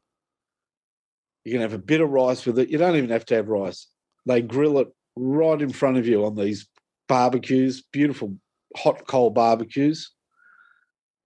[1.43, 2.69] You can have a bit of rice with it.
[2.69, 3.87] You don't even have to have rice.
[4.27, 6.67] They grill it right in front of you on these
[7.09, 8.37] barbecues, beautiful
[8.77, 10.11] hot coal barbecues.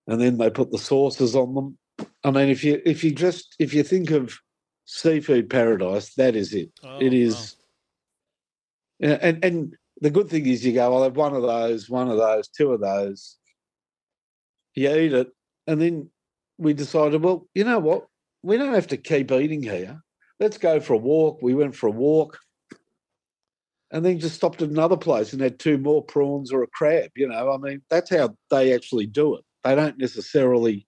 [0.07, 1.77] And then they put the sauces on them.
[2.23, 4.35] I mean, if you if you just if you think of
[4.85, 6.71] seafood paradise, that is it.
[6.83, 7.55] Oh, it is.
[8.99, 12.09] Yeah, and and the good thing is you go, I'll have one of those, one
[12.09, 13.37] of those, two of those.
[14.75, 15.27] You eat it,
[15.67, 16.09] and then
[16.57, 18.07] we decided, well, you know what?
[18.41, 20.01] We don't have to keep eating here.
[20.39, 21.39] Let's go for a walk.
[21.41, 22.39] We went for a walk,
[23.93, 27.11] and then just stopped at another place and had two more prawns or a crab.
[27.15, 29.45] You know, I mean, that's how they actually do it.
[29.63, 30.87] They don't necessarily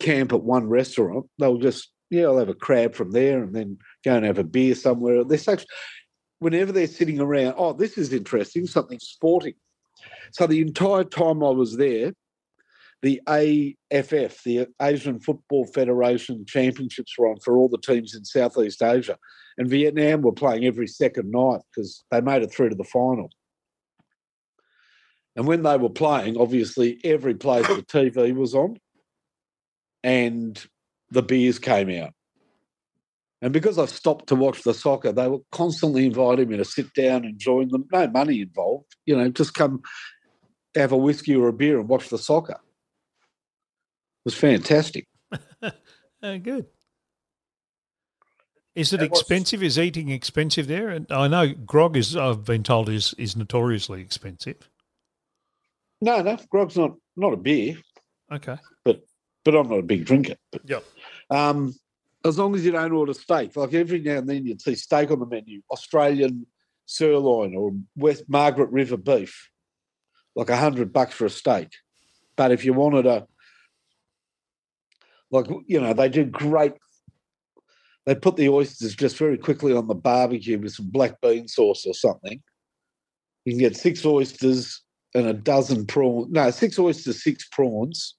[0.00, 1.26] camp at one restaurant.
[1.38, 4.44] They'll just, yeah, I'll have a crab from there, and then go and have a
[4.44, 5.24] beer somewhere.
[5.24, 5.66] They're such
[6.38, 9.54] whenever they're sitting around, oh, this is interesting, something sporting.
[10.30, 12.12] So the entire time I was there,
[13.02, 18.82] the AFF, the Asian Football Federation Championships were on for all the teams in Southeast
[18.82, 19.16] Asia.
[19.56, 23.30] And Vietnam were playing every second night because they made it through to the final.
[25.36, 28.78] And when they were playing, obviously every place the TV was on
[30.02, 30.60] and
[31.10, 32.12] the beers came out.
[33.40, 36.92] And because I stopped to watch the soccer, they were constantly inviting me to sit
[36.92, 37.86] down and join them.
[37.92, 39.82] No money involved, you know, just come
[40.74, 42.58] have a whiskey or a beer and watch the soccer.
[44.28, 45.06] It was fantastic.
[46.22, 46.66] Oh, good.
[48.74, 49.62] Is it And what's- expensive?
[49.62, 50.90] Is eating expensive there?
[50.90, 52.14] And I know grog is.
[52.14, 54.68] I've been told is is notoriously expensive.
[56.02, 57.78] No, no, grog's not not a beer,
[58.30, 58.56] Okay.
[58.84, 59.00] But
[59.46, 60.34] but I'm not a big drinker.
[60.52, 60.84] But, Yep.
[61.30, 61.74] um,
[62.22, 65.10] as long as you don't order steak, like every now and then you'd see steak
[65.10, 66.46] on the menu, Australian
[66.84, 69.48] sirloin or West Margaret River beef,
[70.36, 71.68] like a hundred bucks for a steak.
[72.36, 73.26] But if you wanted a,
[75.30, 76.72] like you know, they do great.
[78.06, 81.84] They put the oysters just very quickly on the barbecue with some black bean sauce
[81.86, 82.42] or something.
[83.44, 84.82] You can get six oysters
[85.14, 86.28] and a dozen prawns.
[86.30, 88.14] No, six oysters, six prawns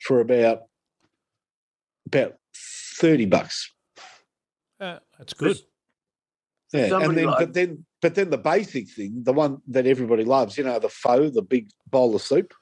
[0.00, 0.60] for about
[2.06, 2.34] about
[2.98, 3.72] thirty bucks.
[4.80, 5.56] Uh, that's good.
[6.72, 10.24] Yeah, and then like- but then but then the basic thing, the one that everybody
[10.24, 12.52] loves, you know, the pho, the big bowl of soup.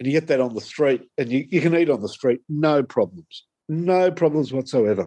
[0.00, 2.40] And you get that on the street, and you, you can eat on the street,
[2.48, 5.06] no problems, no problems whatsoever.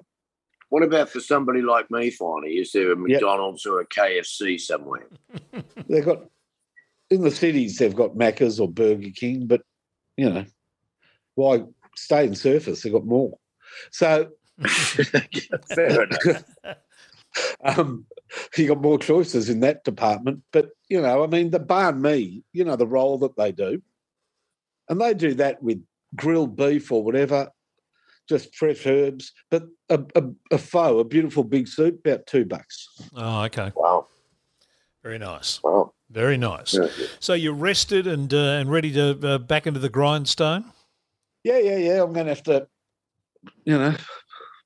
[0.69, 2.53] What about for somebody like me, Finally?
[2.53, 5.07] Is there a McDonald's or a KFC somewhere?
[5.89, 6.25] They've got
[7.09, 9.61] in the cities, they've got Macca's or Burger King, but
[10.15, 10.45] you know,
[11.35, 11.63] why
[11.95, 12.81] stay in surface?
[12.81, 13.37] They've got more.
[13.91, 14.29] So
[15.73, 16.43] Fair enough.
[17.63, 18.05] um,
[18.57, 20.43] you got more choices in that department.
[20.51, 23.81] But you know, I mean, the banh mi, you know, the roll that they do,
[24.89, 25.83] and they do that with
[26.15, 27.49] grilled beef or whatever,
[28.29, 29.31] just fresh herbs.
[29.49, 32.87] But a, a, a pho, a beautiful big soup, about two bucks.
[33.15, 33.71] Oh, okay.
[33.75, 34.07] Wow.
[35.03, 35.61] Very nice.
[35.63, 35.93] Wow.
[36.09, 36.73] Very nice.
[36.73, 37.09] Very good.
[37.19, 40.65] So you're rested and uh, and ready to uh, back into the grindstone.
[41.43, 42.03] Yeah, yeah, yeah.
[42.03, 42.67] I'm going to have to,
[43.65, 43.95] you know,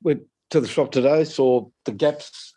[0.03, 2.53] went to the shop today, saw the gaps.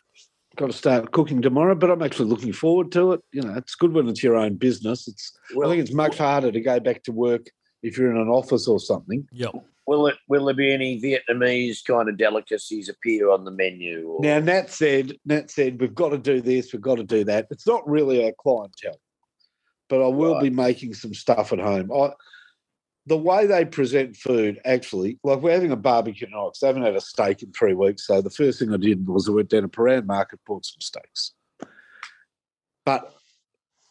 [0.61, 3.23] Got to start cooking tomorrow, but I'm actually looking forward to it.
[3.33, 5.09] You know, it's good when it's your own business.
[5.09, 7.46] It's I think it's much harder to go back to work
[7.83, 9.27] if you're in an office or something.
[9.33, 9.55] Yep.
[9.87, 10.16] Will it?
[10.29, 14.07] Will there be any Vietnamese kind of delicacies appear on the menu?
[14.07, 14.23] Or?
[14.23, 17.46] Now, Nat said, Nat said, we've got to do this, we've got to do that.
[17.51, 19.01] It's not really our clientele,
[19.88, 20.42] but I will Right.
[20.42, 21.90] be making some stuff at home.
[21.90, 22.11] I,
[23.11, 26.85] the way they present food, actually, like we're having a barbecue tonight because I haven't
[26.85, 28.07] had a steak in three weeks.
[28.07, 30.81] So the first thing I did was I went down to Paran Market, bought some
[30.81, 31.33] steaks.
[32.87, 33.12] But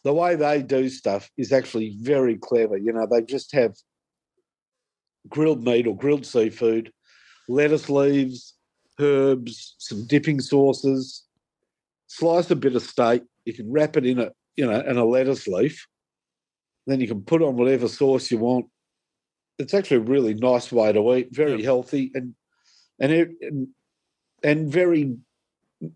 [0.04, 2.78] the way they do stuff is actually very clever.
[2.78, 3.74] You know, they just have
[5.28, 6.90] grilled meat or grilled seafood,
[7.46, 8.54] lettuce leaves,
[8.98, 11.24] herbs, some dipping sauces,
[12.06, 13.22] slice a bit of steak.
[13.44, 15.86] You can wrap it in a you know in a lettuce leaf.
[16.86, 18.64] Then you can put on whatever sauce you want.
[19.60, 21.28] It's actually a really nice way to eat.
[21.34, 21.64] Very Yeah.
[21.64, 22.34] healthy and
[22.98, 23.68] and it, and
[24.42, 25.16] and very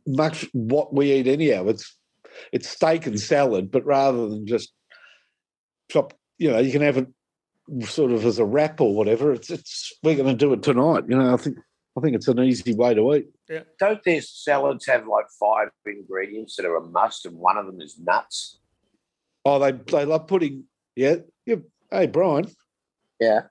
[0.06, 1.68] much what we eat anyhow.
[1.68, 1.96] It's
[2.52, 3.20] it's steak and mm.
[3.20, 4.72] salad, but rather than just
[5.90, 7.08] chop, you know, you can have it
[7.86, 9.32] sort of as a wrap or whatever.
[9.32, 11.04] It's it's we're going to do it tonight.
[11.08, 11.58] You know, I think
[11.96, 13.26] I think it's an easy way to eat.
[13.78, 17.80] Don't their salads have like five ingredients that are a must, and one of them
[17.80, 18.58] is nuts?
[19.44, 20.64] Oh, they they love putting
[20.96, 21.16] yeah.
[21.46, 21.56] yeah.
[21.90, 22.46] Hey Brian,
[23.20, 23.42] Yeah.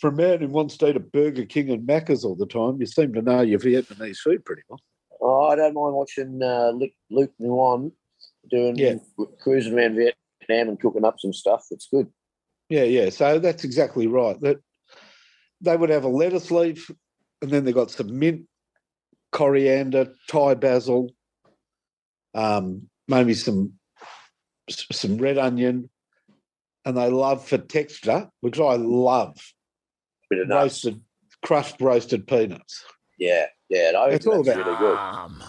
[0.00, 2.80] For a man who wants to eat at Burger King and Macca's all the time,
[2.80, 4.80] you seem to know your Vietnamese food pretty well.
[5.20, 7.92] Oh, I don't mind watching uh, Luke, Luke Nguyen
[8.50, 8.94] doing Yeah.
[9.40, 11.66] cruising around Vietnam and cooking up some stuff.
[11.70, 12.08] It's good.
[12.70, 13.10] Yeah, yeah.
[13.10, 14.40] So that's exactly right.
[14.40, 14.60] That
[15.60, 16.90] they would have a lettuce leaf,
[17.42, 18.46] and then they got some mint,
[19.32, 21.10] coriander, Thai basil,
[22.34, 23.74] um, maybe some
[24.70, 25.90] some red onion,
[26.86, 29.36] and they love for texture, which I love,
[30.30, 30.62] Bit of nuts.
[30.84, 31.00] roasted,
[31.44, 32.84] crushed roasted peanuts.
[33.18, 33.92] Yeah, yeah.
[33.98, 34.96] I It's all that's about- really good.
[34.98, 35.42] Um,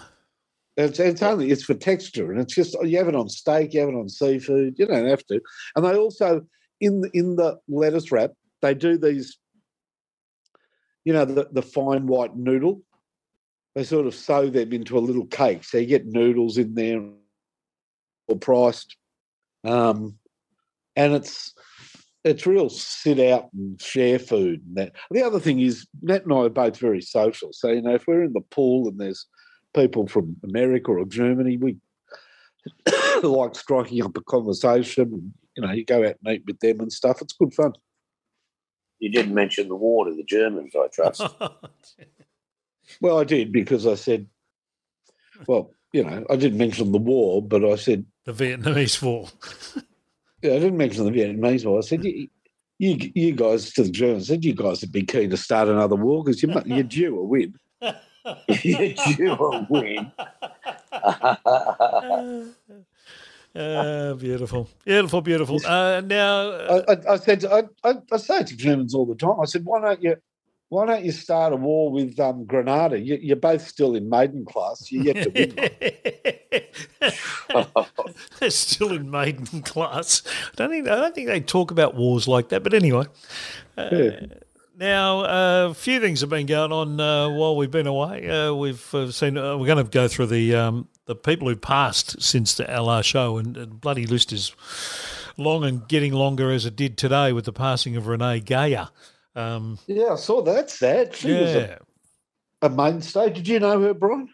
[0.76, 3.80] It's, it's only it's for texture, and it's just you have it on steak, you
[3.80, 4.78] have it on seafood.
[4.78, 5.40] You don't have to.
[5.76, 6.46] And they also
[6.80, 8.30] in the, in the lettuce wrap,
[8.62, 9.36] they do these.
[11.04, 12.82] You know the the fine white noodle.
[13.74, 17.02] They sort of sew them into a little cake, so you get noodles in there,
[18.28, 18.96] or priced,
[19.64, 20.18] um,
[20.96, 21.52] and it's
[22.24, 24.62] it's real sit out and share food.
[24.66, 27.82] And that the other thing is Nat and I are both very social, so you
[27.82, 29.26] know if we're in the pool and there's
[29.74, 31.76] people from America or Germany, we
[33.22, 35.34] like striking up a conversation.
[35.56, 37.20] You know, you go out and eat with them and stuff.
[37.20, 37.72] It's good fun.
[38.98, 41.22] You didn't mention the war to the Germans, I trust.
[43.00, 44.26] Well, I did because I said,
[45.46, 49.28] well, you know, I didn't mention the war, but I said, the Vietnamese War.
[50.42, 51.78] yeah, I didn't mention the Vietnamese war.
[51.78, 52.28] I said, you,
[52.78, 55.68] you, you guys to the Germans I said you guys would be keen to start
[55.68, 57.54] another war because you, mu- you're due a win.
[58.48, 60.12] you're due a win.
[63.54, 65.60] Uh, beautiful, beautiful, beautiful.
[65.64, 69.06] Uh, now, uh, I, I, I said, I, I, I say it to Germans all
[69.06, 69.40] the time.
[69.40, 70.16] I said, why don't you,
[70.72, 72.98] why don't you start a war with um, Grenada?
[72.98, 74.90] You, you're both still in maiden class.
[74.90, 75.28] You're yet to
[77.50, 77.86] win.
[78.40, 80.22] they're still in maiden class.
[80.26, 82.62] I don't think I don't think they talk about wars like that.
[82.62, 83.04] But anyway,
[83.76, 84.20] uh, Yeah.
[84.78, 88.26] now uh, a few things have been going on uh, while we've been away.
[88.26, 89.36] Uh, we've uh, seen.
[89.36, 93.04] Uh, we're going to go through the um, the people who passed since the, LR
[93.04, 94.56] show, and, and bloody list is
[95.36, 98.88] long and getting longer as it did today with the passing of Renee Geyer.
[99.34, 100.70] Um, Yeah, I saw that.
[100.70, 101.14] Sad.
[101.14, 101.78] She was a,
[102.62, 103.30] a mainstay.
[103.30, 104.28] Did you know her, Brian?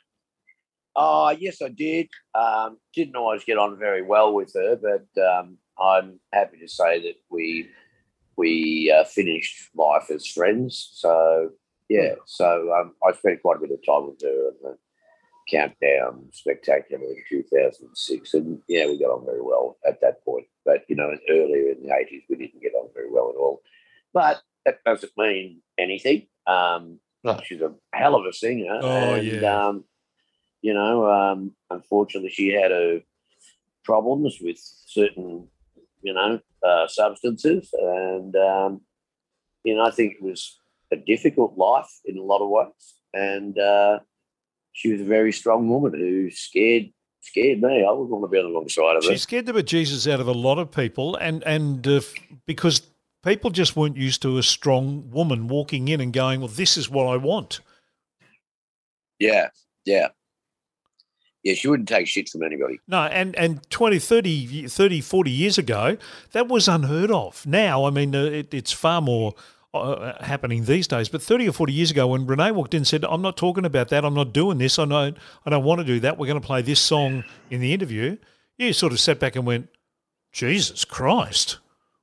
[0.97, 2.09] Oh, yes, I did.
[2.35, 7.01] Um, didn't always get on very well with her, but um, I'm happy to say
[7.03, 7.69] that we
[8.37, 10.91] we uh, finished life as friends.
[10.95, 11.51] So
[11.89, 14.79] yeah, so um, I spent quite a bit of time with her on the
[15.51, 20.47] countdown spectacular in 2006, and yeah, we got on very well at that point.
[20.65, 23.63] But you know, earlier in the 80s, we didn't get on very well at all.
[24.13, 26.27] But that doesn't mean anything.
[26.47, 27.41] Um, No.
[27.45, 28.79] She's a hell of a singer.
[28.81, 29.67] Oh, and, yeah.
[29.67, 29.85] Um,
[30.63, 33.01] you know, um, unfortunately, she had her
[33.85, 35.49] problems with certain,
[36.03, 38.81] you know, uh, substances, and um,
[39.65, 40.59] you know, I think it was
[40.93, 44.01] a difficult life in a lot of ways, and uh,
[44.73, 46.87] she was a very strong woman who scared
[47.21, 47.85] scared me.
[47.87, 49.13] I wouldn't want to be on the wrong side of she it.
[49.13, 52.01] She scared the bejesus out of a lot of people, and and uh,
[52.47, 52.83] because
[53.25, 56.89] people just weren't used to a strong woman walking in and going, "Well, this is
[56.89, 57.61] what I want."
[59.19, 59.49] Yeah,
[59.85, 60.09] yeah,
[61.43, 62.79] Yeah, she wouldn't take shit from anybody.
[62.87, 65.97] No, and, and 20, 30, 30, 40 years ago,
[66.33, 67.47] that was unheard of.
[67.47, 69.35] Now, I mean, uh, it, it's far more
[69.75, 71.09] uh, happening these days.
[71.09, 73.65] But 30 or 40 years ago, when Renee walked in and said, I'm not talking
[73.65, 76.27] about that, I'm not doing this, I don't, I don't want to do that, we're
[76.27, 78.17] going to play this song in the interview,
[78.57, 79.69] you sort of sat back and went,
[80.33, 81.59] Jesus Christ.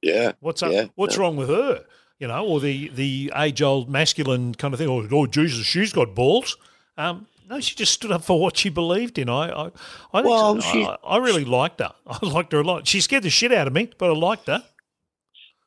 [0.05, 0.33] Yeah.
[0.39, 0.71] What's up?
[0.71, 1.21] Yeah, what's yeah.
[1.21, 1.83] wrong with her?
[2.19, 4.87] You know, or the the age old masculine kind of thing.
[4.87, 6.55] Oh, oh, Jesus, she's got balls.
[6.95, 9.29] Um, no, she just stood up for what she believed in.
[9.29, 9.71] I, I,
[10.13, 11.91] I, Well, she- I, I really liked her.
[12.07, 12.87] I liked her a lot.
[12.87, 14.63] She scared the shit out of me, but I liked her.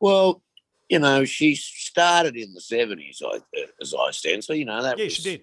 [0.01, 0.43] Well,
[0.89, 3.21] you know, she started in the 70s,
[3.83, 4.45] as I stand.
[4.45, 5.41] So, you know, that Yeah, was, she did.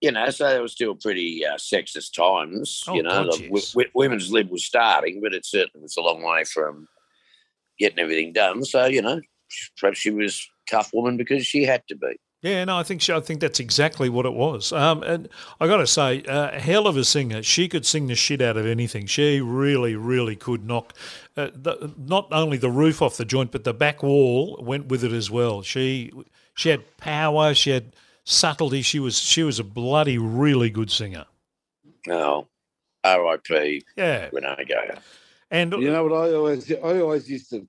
[0.00, 2.84] you know, so it was still pretty uh, sexist times.
[2.86, 5.96] Oh, you know, God, the w- w- women's lib was starting, but it certainly was
[5.96, 6.86] a long way from
[7.78, 8.64] getting everything done.
[8.64, 9.20] So, you know,
[9.78, 12.16] perhaps she was a tough woman because she had to be.
[12.40, 14.72] Yeah, no, I think she, I think that's exactly what it was.
[14.72, 15.28] Um, and
[15.60, 17.42] I got to say, uh, hell of a singer.
[17.42, 19.06] She could sing the shit out of anything.
[19.06, 20.94] She really, really could knock
[21.36, 25.02] uh, the, not only the roof off the joint, but the back wall went with
[25.02, 25.62] it as well.
[25.62, 26.12] She
[26.54, 27.54] she had power.
[27.54, 28.82] She had subtlety.
[28.82, 31.26] She was she was a bloody really good singer.
[32.08, 32.46] Oh,
[33.02, 33.82] R.I.P.
[33.96, 34.98] Yeah, Renee Geyer.
[35.50, 37.66] And You know what I always I always used to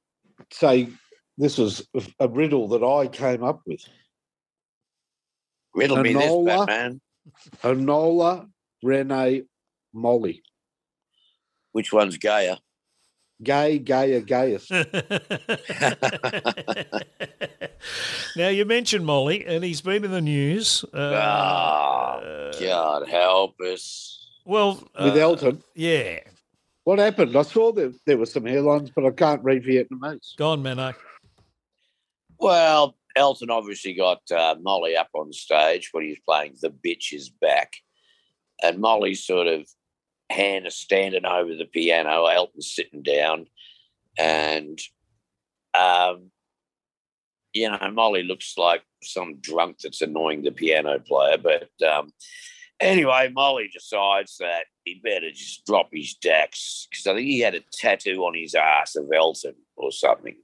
[0.52, 0.90] say
[1.38, 1.88] this was
[2.20, 3.82] a riddle that I came up with.
[5.74, 7.02] Riddle me this, Batman.
[7.64, 8.48] Enola
[8.84, 9.44] Renee
[9.94, 10.44] Molly.
[11.72, 12.58] Which one's gayer?
[13.42, 14.70] Gay, gayer, gayest.
[18.36, 20.84] now you mentioned Molly, and he's been in the news.
[20.94, 24.28] Uh, oh, God help us.
[24.44, 25.64] Well, with uh, Elton.
[25.74, 26.20] yeah,
[26.84, 27.36] What happened?
[27.36, 30.36] I saw there, there were some headlines, but I can't read Vietnamese.
[30.38, 30.94] gone, Mano.
[32.40, 37.14] Well, Elton obviously got uh, Molly up on stage when he was playing The Bitch
[37.14, 37.74] Is Back.
[38.64, 39.68] And Molly's sort of
[40.30, 43.48] hand is standing over the piano, Elton's sitting down.
[44.18, 44.80] And,
[45.78, 46.32] um,
[47.54, 51.38] you know, Molly looks like some drunk that's annoying the piano player.
[51.38, 52.12] But um,
[52.80, 57.56] anyway, Molly decides that he better just drop his dax because I think he had
[57.56, 60.36] a tattoo on his ass of Elton or something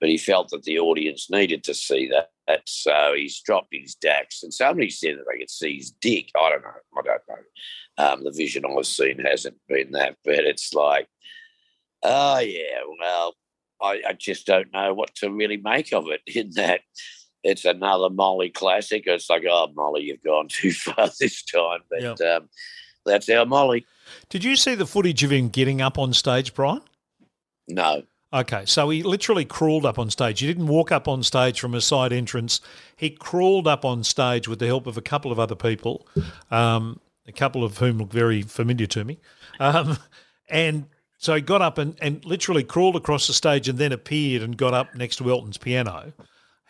[0.00, 2.30] but he felt that the audience needed to see that.
[2.66, 4.42] So he's dropped his dax.
[4.42, 6.30] And somebody said that they could see his dick.
[6.36, 6.70] I don't know.
[6.98, 8.04] I don't know.
[8.04, 11.06] Um, the vision I've seen hasn't been that, but it's like,
[12.02, 13.34] oh, yeah, well,
[13.80, 16.80] I, I just don't know what to really make of it in that
[17.42, 19.04] it's another Molly classic.
[19.06, 21.80] It's like, oh, Molly, you've gone too far this time.
[21.90, 22.48] But um,
[23.04, 23.86] that's our Molly.
[24.28, 26.82] Did you see the footage of him getting up on stage, Brian?
[27.68, 28.02] No.
[28.32, 30.38] Okay, so he literally crawled up on stage.
[30.38, 32.60] He didn't walk up on stage from a side entrance.
[32.96, 36.06] He crawled up on stage with the help of a couple of other people,
[36.50, 39.18] um, a couple of whom look very familiar to me.
[39.58, 39.98] Um,
[40.48, 40.86] and
[41.18, 44.56] so he got up and, and literally crawled across the stage and then appeared and
[44.56, 46.12] got up next to Elton's piano.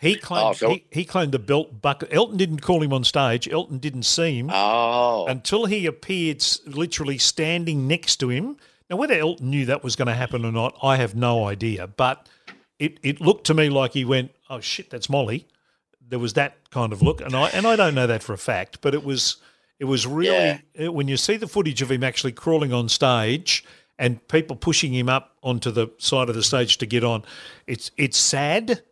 [0.01, 2.09] He claimed Oh, he, he claimed the belt bucket.
[2.13, 3.47] Elton didn't call him on stage.
[3.49, 5.27] Elton didn't see him Oh.
[5.27, 8.57] until he appeared literally standing next to him.
[8.89, 11.87] Now, whether Elton knew that was going to happen or not, I have no idea.
[11.87, 12.29] But
[12.79, 15.47] it, it looked to me like he went, "Oh shit, that's Molly."
[16.09, 18.39] There was that kind of look, and I and I don't know that for a
[18.39, 19.37] fact, but it was
[19.79, 23.65] it was really uh, when you see the footage of him actually crawling on stage
[23.99, 27.23] and people pushing him up onto the side of the stage to get on.
[27.69, 28.83] It's it's sad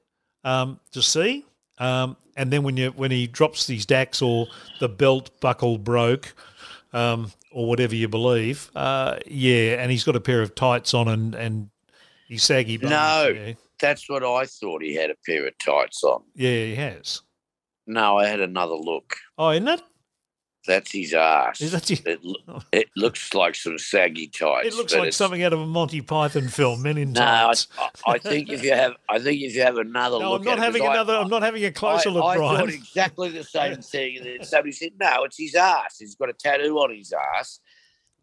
[0.45, 1.45] um, to see.
[1.79, 4.47] Um, and then when you when he drops these dacks or
[4.81, 6.35] the belt buckle broke,
[6.93, 11.09] um, or whatever you believe, uh, yeah, and he's got a pair of tights on
[11.09, 11.71] and and
[12.29, 12.77] he's saggy.
[12.77, 13.29] Bones, No.
[13.35, 13.53] yeah.
[13.81, 14.83] That's what I thought.
[14.83, 16.23] He had a pair of tights on.
[16.35, 17.23] yeah, he has.
[17.87, 19.17] No, I had another look.
[19.39, 19.81] Oh, isn't it?
[20.67, 21.61] That's his ass.
[21.61, 21.97] That you?
[22.05, 24.67] It, lo- it looks like some saggy tights.
[24.69, 27.47] It looks like it's- something out of a Monty Python film, Men in No, I,
[27.47, 27.69] Tights.
[28.07, 30.45] I- I think if you have, I think if you have another No, look, I'm
[30.45, 31.15] not at it, having 'cause I- another.
[31.17, 32.57] I'm not having a closer I, look, I Brian.
[32.59, 34.17] thought exactly the same thing.
[34.19, 35.97] And then somebody said, "No, it's his ass.
[36.01, 37.61] He's got a tattoo on his ass."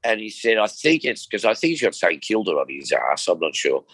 [0.04, 2.92] And he said, "I think it's because I think he's got St Kilda on his
[2.92, 3.28] ass.
[3.28, 3.86] I'm not sure,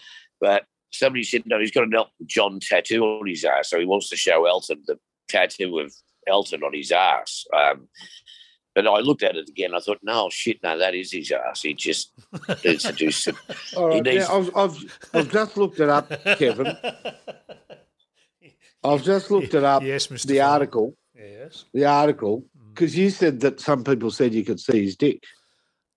[0.41, 3.85] but somebody said no, he's got an Elton John tattoo on his ass, so he
[3.85, 5.93] wants to show Elton the tattoo of
[6.27, 7.87] Elton on his ass." Um,
[8.75, 9.73] but I looked at it again.
[9.75, 11.61] I thought, "No, shit, no, that is his ass.
[11.63, 12.11] He just
[12.65, 13.37] needs to do some."
[13.77, 16.75] All right, needs- now, I've, I've, I've just looked it up, Kevin.
[18.83, 20.25] I've just looked it up, yes, Mr.
[20.27, 20.47] the Fine.
[20.49, 21.65] article, Yes.
[21.73, 25.23] the article, because you said that some people said you could see his dick.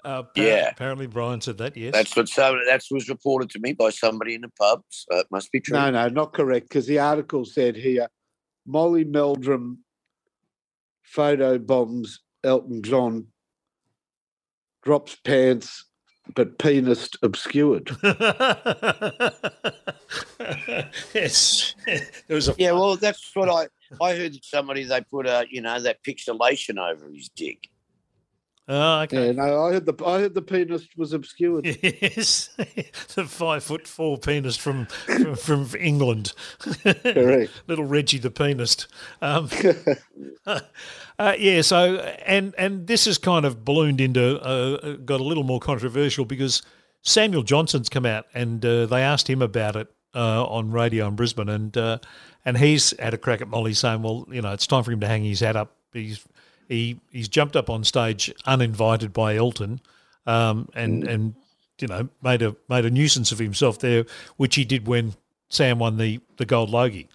[0.04, 0.68] Uh, appar- Yeah.
[0.70, 1.76] Apparently, Brian said that.
[1.78, 1.94] Yes.
[1.94, 4.82] That's what so that was reported to me by somebody in the pub.
[4.90, 5.78] So it must be true.
[5.78, 8.08] No, no, not correct, because the article said here
[8.66, 9.78] Molly Meldrum
[11.02, 13.26] photo bombs Elton John
[14.82, 15.84] drops pants,
[16.34, 17.90] but penis obscured.
[21.14, 23.68] yes, there was a Yeah, well, that's what I
[24.02, 27.68] I heard somebody they put a you know that pixelation over his dick.
[28.66, 29.26] Oh, okay.
[29.26, 31.66] Yeah, no, I had the I heard the penis was obscured.
[31.82, 32.48] Yes,
[33.14, 36.32] the five foot four penis from from, from England,
[36.82, 37.52] Correct.
[37.66, 38.86] little Reggie the penis.
[39.20, 39.50] Um,
[40.46, 45.44] uh, yeah, so and and this has kind of ballooned into uh, got a little
[45.44, 46.62] more controversial because
[47.02, 51.16] Samuel Johnson's come out and uh, they asked him about it uh, on radio in
[51.16, 51.98] Brisbane and uh,
[52.46, 55.00] and he's had a crack at Molly saying, well, you know, it's time for him
[55.00, 55.76] to hang his hat up.
[55.92, 56.24] He's
[56.68, 59.80] he he's jumped up on stage uninvited by Elton,
[60.26, 61.34] um, and and
[61.78, 64.04] you know made a made a nuisance of himself there,
[64.36, 65.14] which he did when
[65.48, 67.08] Sam won the the gold logie.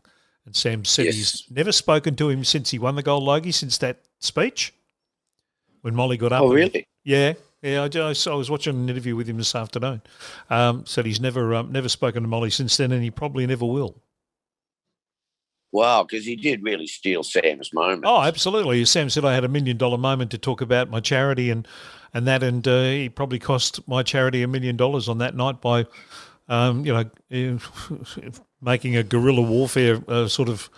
[0.45, 1.15] And Sam said Yes.
[1.15, 4.73] he's never spoken to him since he won the gold logie since that speech
[5.81, 6.41] when Molly got up.
[6.41, 6.87] Oh, really?
[7.03, 7.83] yeah, yeah.
[7.83, 10.01] I, just, I was watching an interview with him this afternoon.
[10.49, 13.65] Um, said he's never um, never spoken to Molly since then, and he probably never
[13.65, 14.01] will.
[15.71, 18.03] Wow, because he did really steal Sam's moment.
[18.05, 18.83] Oh, absolutely.
[18.85, 21.67] Sam said I had a million dollar moment to talk about my charity and
[22.11, 25.61] and that, and uh, he probably cost my charity a million dollars on that night
[25.61, 25.85] by,
[26.47, 27.59] um, you know,
[28.61, 30.71] making a guerrilla warfare uh, sort of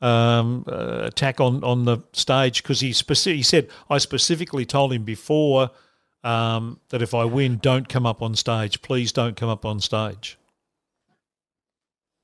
[0.00, 4.92] um, uh, attack on on the stage because he speci- he said I specifically told
[4.92, 5.70] him before
[6.22, 8.82] um, that if I win, don't come up on stage.
[8.82, 10.38] Please don't come up on stage.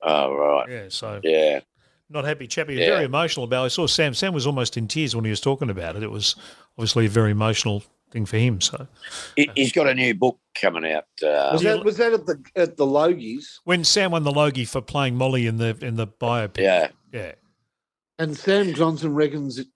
[0.02, 0.68] Oh, right.
[0.68, 1.60] Yeah, so Yeah.
[2.12, 2.74] Not happy chappy.
[2.74, 2.86] Yeah.
[2.90, 3.62] Very emotional about.
[3.62, 3.66] it.
[3.66, 4.14] I saw Sam.
[4.14, 6.02] Sam was almost in tears when he was talking about it.
[6.02, 6.36] It was
[6.78, 8.60] obviously a very emotional thing for him.
[8.60, 8.86] So
[9.36, 11.04] He, he's got a new book coming out.
[11.22, 13.58] Uh, Was that was that at the at the Logies?
[13.64, 16.88] when Sam won the Logie for playing Molly in the in the biopic, yeah.
[17.12, 17.32] yeah.
[18.18, 19.66] And Sam Johnson reckons it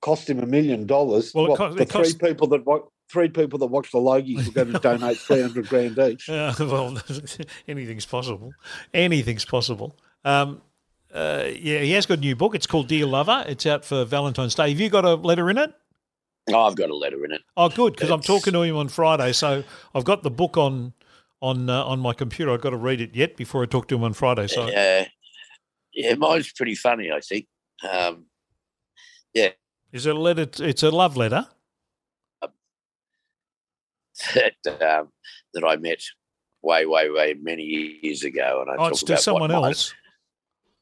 [0.00, 1.32] cost him a million dollars.
[1.34, 2.80] Well, it What, cost- the it cost- three people that wa-
[3.10, 6.28] three people that watch the Logies were going to donate three hundred grand each.
[6.28, 6.96] Uh, well,
[7.68, 8.52] anything's possible.
[8.94, 9.96] Anything's possible.
[10.24, 10.62] Um,
[11.14, 12.54] uh, yeah, he has got a new book.
[12.54, 13.44] It's called Dear Lover.
[13.46, 14.70] It's out for Valentine's Day.
[14.70, 15.72] Have you got a letter in it?
[16.50, 17.40] Oh, I've got a letter in it.
[17.56, 19.62] Oh, good, because I'm talking to him on Friday, so
[19.94, 20.92] I've got the book on
[21.40, 22.52] on uh, on my computer.
[22.52, 24.48] I've got to read it yet before I talk to him on Friday.
[24.48, 25.04] So Uh,
[25.94, 27.46] yeah, mine's pretty funny, I think.
[27.88, 28.26] Um,
[29.32, 29.50] yeah,
[29.92, 30.48] is it a letter?
[30.64, 31.46] It's a love letter.
[34.34, 35.08] that um,
[35.54, 36.02] that I met
[36.62, 37.62] way, way, way many
[38.02, 39.94] years ago, and I Oh, talk it's to about someone else.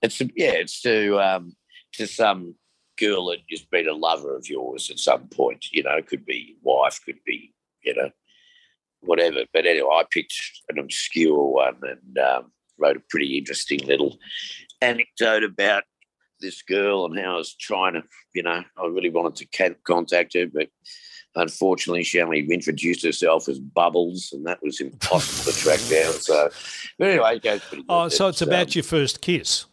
[0.03, 1.57] It's yeah, it's to um,
[1.95, 2.55] to some
[2.99, 5.67] girl that has been a lover of yours at some point.
[5.73, 8.11] You know, could be wife, could be you know,
[9.01, 9.45] whatever.
[9.53, 10.35] But anyway, I picked
[10.69, 14.19] an obscure one and um, wrote a pretty interesting little
[14.81, 15.85] anecdote about
[16.41, 18.03] this girl and how I was trying to,
[18.35, 20.69] you know, I really wanted to contact her, but
[21.37, 26.13] unfortunately, she only introduced herself as Bubbles, and that was impossible to track down.
[26.15, 26.51] So,
[26.99, 27.87] but anyway, it goes pretty good.
[27.89, 29.67] Oh, so it's about um, your first kiss.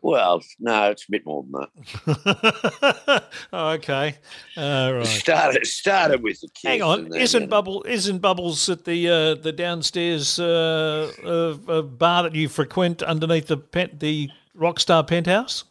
[0.00, 3.24] Well, no, it's a bit more than that.
[3.52, 4.16] Oh, okay,
[4.56, 5.06] all right.
[5.06, 6.70] Started started with the kiss.
[6.70, 11.10] Hang on, then, isn't you know, Bubble isn't Bubbles at the uh, the downstairs uh,
[11.24, 15.64] uh, uh, bar that you frequent underneath the pen, the Rockstar penthouse?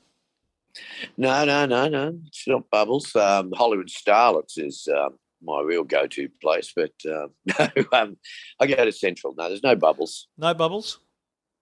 [1.18, 2.20] No, no, no, no.
[2.26, 3.16] It's not Bubbles.
[3.16, 8.18] Um, Hollywood Starlets is um, my real go-to place, but um, no, um,
[8.60, 9.34] I go to Central.
[9.38, 10.28] No, there's no Bubbles.
[10.38, 11.00] No Bubbles.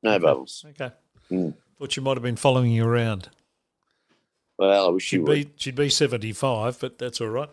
[0.01, 0.65] No Bubbles.
[0.69, 0.93] Okay.
[1.29, 1.49] Hmm.
[1.79, 3.29] Thought you might have been following you around.
[4.57, 5.33] Well, I wish she She'd would.
[5.33, 7.49] be she'd be seventy five, but that's all right.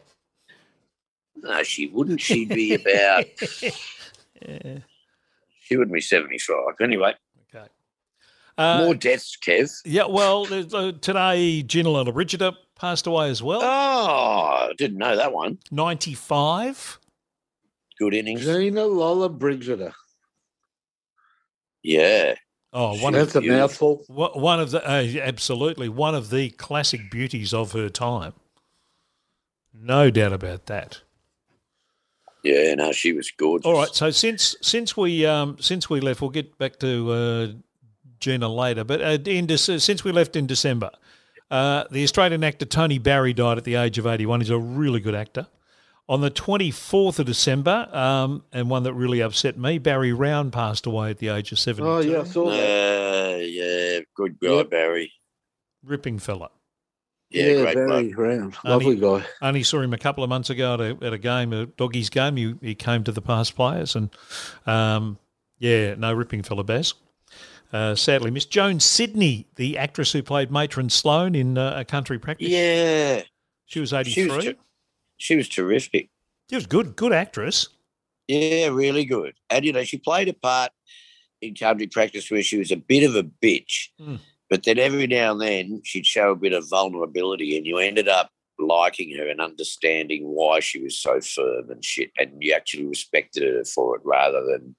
[1.36, 2.20] No, she wouldn't.
[2.20, 3.24] She'd be about.
[4.44, 4.78] Yeah.
[5.62, 6.74] she wouldn't be seventy-five.
[6.80, 7.14] Anyway,
[7.54, 7.64] Okay.
[8.58, 9.70] Uh, more deaths, Kev.
[9.84, 10.04] yeah.
[10.04, 13.60] Well, uh, today Gina Lollobrigida Brigida passed away as well.
[13.62, 13.66] Oh,
[14.68, 15.58] I didn't know that one.
[15.70, 16.98] Ninety five.
[18.00, 18.44] Good innings.
[18.44, 19.92] Gina Lollobrigida.
[21.84, 22.34] Yeah.
[22.72, 24.04] Oh, one She- of That's a mouthful.
[24.08, 28.32] One of the uh, absolutely one of the classic beauties of her time.
[29.74, 31.02] No doubt about that.
[32.42, 33.66] Yeah, no, she was gorgeous.
[33.66, 37.46] All right, so since since we um, since we left, we'll get back to uh,
[38.20, 38.84] Gina later.
[38.84, 40.90] But uh, in Dece- since we left in December,
[41.50, 44.40] uh, the Australian actor Tony Barry died at the age of eighty one.
[44.40, 45.46] He's a really good actor.
[46.12, 50.52] On the twenty fourth of December, um, and one that really upset me, Barry Round
[50.52, 51.90] passed away at the age of seventy two.
[51.90, 53.34] Oh yeah, I saw that.
[53.34, 54.70] Uh, yeah, good guy, Yep.
[54.70, 55.12] Barry.
[55.82, 56.50] ripping fella.
[57.30, 58.18] Yeah, great very bloke.
[58.18, 58.56] round.
[58.62, 59.26] Only- Lovely guy.
[59.40, 62.10] only saw him a couple of months ago at a, at a game, a doggies
[62.10, 62.36] game.
[62.36, 64.10] He, he came to the past players, and
[64.66, 65.18] um,
[65.60, 66.92] yeah, no ripping fella, Baz.
[67.72, 72.18] Uh, sadly Miss Joan Sydney, the actress who played Matron Sloan in uh, A Country
[72.18, 72.48] Practice.
[72.50, 73.22] Yeah,
[73.64, 74.52] she was she was, three.
[74.52, 74.58] ter-
[75.22, 76.10] she was terrific.
[76.50, 77.68] She was good, good actress.
[78.28, 79.34] Yeah, really good.
[79.50, 80.72] And you know, she played a part
[81.40, 84.18] in country practice where she was a bit of a bitch, Mm.
[84.50, 88.08] but then every now and then she'd show a bit of vulnerability, and you ended
[88.08, 92.84] up liking her and understanding why she was so firm and shit, and you actually
[92.84, 94.74] respected her for it rather than.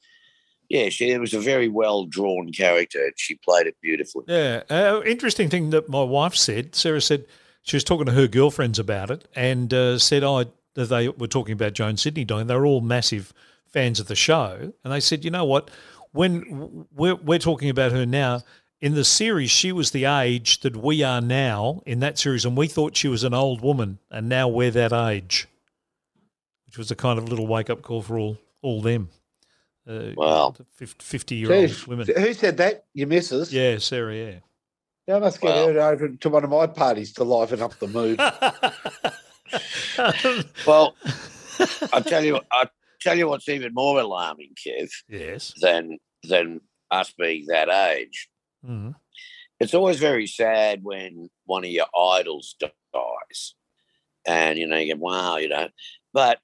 [0.69, 3.03] Yeah, she it was a very well drawn character.
[3.03, 4.23] and She played it beautifully.
[4.27, 4.63] Yeah.
[4.69, 6.73] Uh, interesting thing that my wife said.
[6.75, 7.25] Sarah said
[7.63, 10.45] she was talking to her girlfriends about it and uh, said, "Oh,
[10.75, 12.47] they were talking about Joan Sydney dying.
[12.47, 13.33] They're all massive
[13.65, 15.71] fans of the show, and they said, you know what?
[16.11, 18.41] When we're we're talking about her now."
[18.81, 22.57] In the series, she was the age that we are now in that series, and
[22.57, 25.47] we thought she was an old woman, and now we're that age,
[26.65, 29.07] which was a kind of little wake up call for all all them.
[29.87, 30.53] Uh, Wow.
[30.99, 32.07] fifty year old women.
[32.13, 32.83] Who said that?
[32.93, 33.53] Your missus?
[33.53, 34.15] Yeah, Sarah.
[34.15, 34.35] Yeah.
[35.07, 35.67] Yeah, I must get Wow.
[35.67, 38.19] her over to one of my parties to liven up the mood.
[40.65, 40.95] Well,
[41.91, 42.67] I tell you, I
[43.01, 45.53] tell you what's even more alarming, Kev, yes.
[45.61, 48.29] than than us being that age.
[48.65, 48.95] Mhm.
[49.59, 53.53] It's always very sad when one of your idols dies,
[54.25, 55.69] and you know you go, "Wow," you know,
[56.13, 56.39] but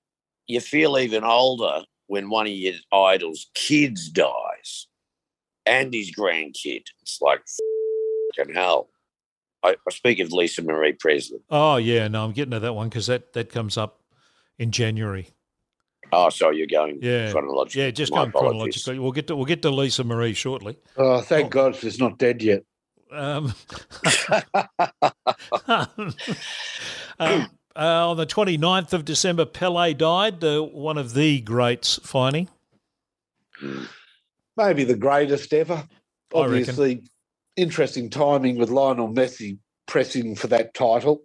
[0.48, 4.88] you feel even older when one of your idols' kids dies,
[5.66, 6.84] and his grandkid.
[7.02, 7.42] It's like,
[8.40, 8.90] fucking hell.
[9.64, 11.40] I, I speak of Lisa Marie Presley.
[11.50, 14.00] Oh yeah, no, I'm getting to that one because that that comes up
[14.58, 15.28] in January.
[16.12, 17.32] Oh, sorry, you're going Yeah.
[17.32, 17.84] chronologically.
[17.84, 18.52] Yeah, just My going apologies.
[18.84, 19.00] chronologically.
[19.00, 20.78] We'll get to we'll get to Lisa Marie shortly.
[20.98, 21.50] oh, thank Oh.
[21.50, 22.64] God she's not dead yet.
[23.12, 23.54] Um,
[25.68, 26.14] um,
[27.76, 30.44] uh, on the 29th of December, Pele died.
[30.44, 32.48] Uh, one of the greats, Finey.
[34.58, 35.84] Maybe the greatest ever.
[36.34, 37.04] Obviously,
[37.56, 41.24] interesting timing with Lionel Messi pressing for that title.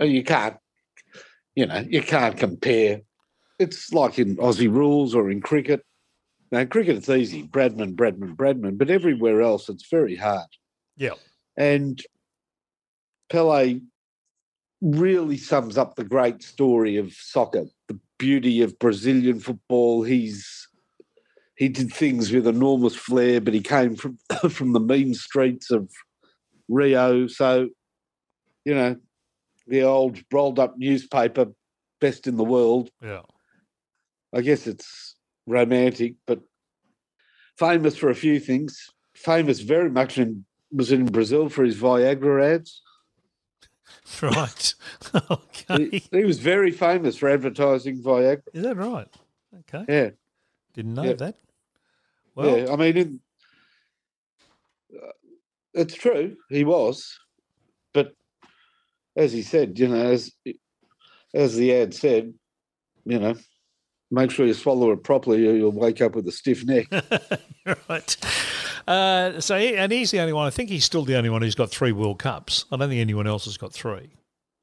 [0.00, 0.56] You can't,
[1.54, 3.02] you know, you can't compare.
[3.58, 5.82] It's like in Aussie rules or in cricket.
[6.52, 10.46] Now, in cricket, it's easy Bradman, Bradman, Bradman, but everywhere else, it's very hard.
[10.96, 11.14] Yeah.
[11.56, 12.00] And
[13.28, 13.80] Pele
[14.80, 20.04] really sums up the great story of soccer, the beauty of Brazilian football.
[20.04, 20.67] He's
[21.58, 24.16] he did things with enormous flair, but he came from
[24.48, 25.90] from the mean streets of
[26.68, 27.26] Rio.
[27.26, 27.68] So,
[28.64, 28.96] you know,
[29.66, 31.46] the old rolled up newspaper,
[32.00, 32.90] best in the world.
[33.02, 33.22] Yeah.
[34.32, 36.40] I guess it's romantic, but
[37.58, 38.90] famous for a few things.
[39.14, 42.82] Famous very much in was in Brazil for his Viagra ads.
[44.22, 44.74] Right.
[45.12, 46.02] He, okay.
[46.12, 48.42] he was very famous for advertising Viagra.
[48.54, 49.08] Is that right?
[49.60, 49.84] Okay.
[49.88, 50.10] Yeah,
[50.74, 51.12] Didn't know Yeah.
[51.14, 51.36] that.
[52.38, 52.72] Well, yeah.
[52.72, 53.20] I mean, in,
[54.94, 55.10] uh,
[55.74, 57.18] it's true he was,
[57.92, 58.12] but
[59.16, 60.30] as he said, you know, as
[61.34, 62.32] as the ad said,
[63.04, 63.34] you know,
[64.10, 66.86] make sure you swallow it properly, or you'll wake up with a stiff neck.
[67.88, 68.16] right.
[68.86, 70.46] Uh, so, and he's the only one.
[70.46, 72.64] I think he's still the only one who's got three World Cups.
[72.72, 74.10] I don't think anyone else has got three.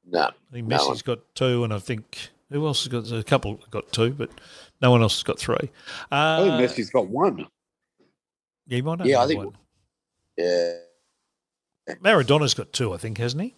[0.08, 3.22] No, I think No Messi's got two, and I think who else has got a
[3.22, 4.30] couple got two, but
[4.80, 5.70] no one else has got three.
[6.10, 7.46] I Uh, think Messi's got one.
[8.66, 9.56] Yeah, he might have Yeah, I had think- one.
[10.36, 10.72] yeah.
[12.00, 13.54] Maradona's got two, I think, hasn't he?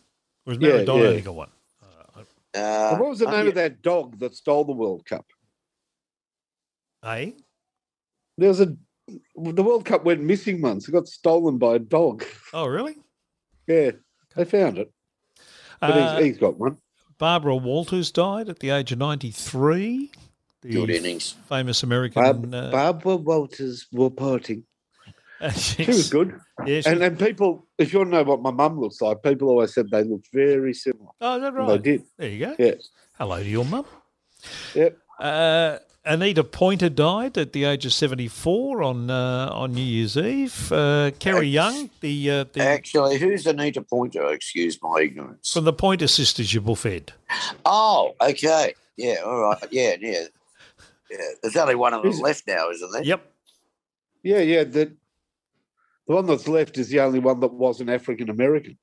[0.46, 1.08] Or has Maradona yeah.
[1.08, 1.50] only got one?
[2.54, 3.48] Uh, what was the oh, name yeah.
[3.48, 5.26] of that dog that stole the World Cup?
[7.04, 7.30] Eh?
[8.36, 8.76] There was a
[9.36, 10.88] the World Cup went missing once.
[10.88, 12.24] It got stolen by a dog.
[12.52, 12.96] Oh, really?
[13.66, 13.90] Yeah,
[14.34, 14.90] they found it,
[15.78, 16.78] but Uh, he's, he's got one.
[17.18, 20.10] Barbara Walters died at the age of 93.
[20.62, 21.36] The Good innings.
[21.50, 22.22] famous American.
[22.22, 24.64] Barb, uh, Barbara Walters reporting.
[25.52, 26.38] She She was good.
[26.66, 29.22] Yeah, she- And and people, if you want to know what my mum looks like,
[29.22, 31.10] people always said they looked very similar.
[31.20, 32.02] oh, is that And they did.
[32.16, 32.56] There you go.
[32.58, 32.74] Yeah.
[33.18, 33.86] Hello to your mum.
[34.74, 34.98] Yep.
[35.20, 40.72] Uh, Anita Pointer died at the age of 74 on uh, on New Year's Eve.
[40.72, 44.26] Uh, Cary Young, the, uh, the Actually, who's Anita Pointer?
[44.32, 45.52] Excuse my ignorance.
[45.52, 47.12] from the Pointer Sisters, you buffed.
[47.66, 48.74] Oh, okay.
[48.96, 49.58] Yeah, all right.
[49.70, 50.24] Yeah, yeah.
[51.10, 51.18] Yeah.
[51.42, 53.02] There's only one of them left now, isn't there?
[53.02, 53.32] Yep.
[54.22, 54.64] Yeah, yeah.
[54.64, 54.92] The
[56.08, 58.78] the one that's left is the only one that wasn't African American.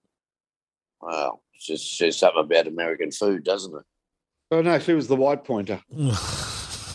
[1.02, 3.84] Wow, it just says something about American food, doesn't it?
[4.52, 5.82] Oh no, she was the white pointer.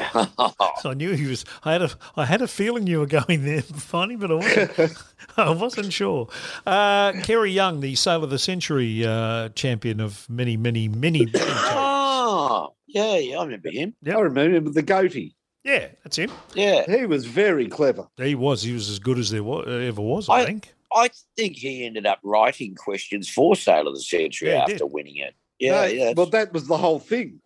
[0.03, 1.45] I knew he was.
[1.65, 1.91] I had a.
[2.17, 5.05] I had a feeling you were going there, funny, but I wasn't.
[5.37, 6.29] I wasn't sure.
[6.67, 11.27] Uh, Cary Young, the Sailor of the Century uh, champion of many, many, many.
[11.27, 13.95] many oh, yeah, yeah, I remember him.
[14.03, 14.17] Yep.
[14.17, 15.35] I remember him, the goatee.
[15.65, 16.31] Yeah, that's him.
[16.55, 16.85] Yeah.
[16.87, 18.07] He was very clever.
[18.17, 18.63] He was.
[18.63, 20.29] He was as good as there was, ever was.
[20.29, 20.75] I, I- think.
[20.93, 24.93] I think he ended up writing questions for Sale of the Century Yeah, after did.
[24.93, 25.35] winning it.
[25.61, 26.13] Yeah, No, yeah.
[26.17, 27.41] Well, that was the whole thing.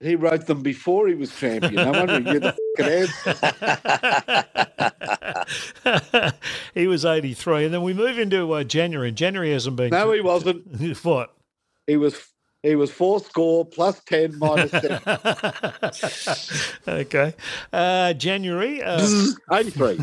[0.00, 1.74] He wrote them before he was champion.
[1.74, 2.92] No wonder he knew the fucking
[5.84, 6.32] answer.
[6.74, 7.66] he was 83.
[7.66, 9.12] And then we move into uh, January.
[9.12, 9.90] January hasn't been.
[9.90, 10.66] No, he wasn't.
[11.04, 11.34] what?
[11.86, 12.14] He was
[12.62, 15.00] he was four score plus ten minus ten.
[17.00, 17.34] okay.
[17.72, 18.82] Uh, January.
[18.82, 19.06] Uh,
[19.52, 20.00] Eighty three.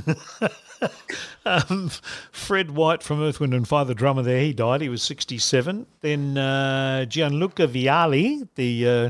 [1.45, 1.91] um,
[2.32, 4.82] Fred White from Earth, Wind and Fire, the drummer there, he died.
[4.82, 5.86] He was 67.
[6.01, 9.10] Then uh, Gianluca Vialli, the uh,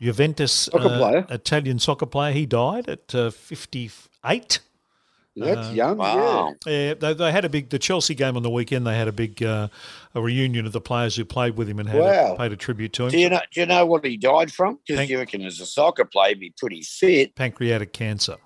[0.00, 1.34] Juventus Soccer uh.
[1.34, 4.60] Italian soccer player, he died at uh, 58.
[5.34, 5.96] That's Uh, young.
[5.96, 6.54] Wow.
[6.66, 8.86] Yeah, they, they had a big the Chelsea game on the weekend.
[8.86, 9.68] They had a big uh,
[10.14, 12.34] a reunion of the players who played with him and had Wow.
[12.34, 13.10] a, paid a tribute to him.
[13.12, 13.40] Do you know?
[13.50, 14.78] Do you know what he died from?
[14.86, 17.34] Because Thank- you reckon as a soccer player, he'd be pretty fit.
[17.34, 18.36] Pancreatic cancer,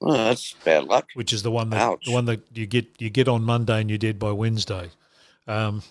[0.00, 1.08] Oh, that's bad luck.
[1.14, 2.04] which is the one that Ouch.
[2.06, 4.90] the one that you get you get on Monday and you're dead by Wednesday.
[5.48, 5.82] Um,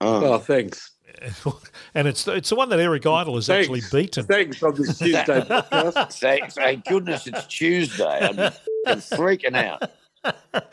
[0.00, 0.34] Oh.
[0.34, 0.92] Oh, thanks.
[1.94, 3.66] and it's it's the one that Eric Idle has Thanks.
[3.68, 4.24] actually beaten.
[4.26, 6.18] Thanks on this Tuesday podcast.
[6.20, 8.04] Thank, thank goodness it's Tuesday.
[8.20, 9.90] I'm f***ing freaking out.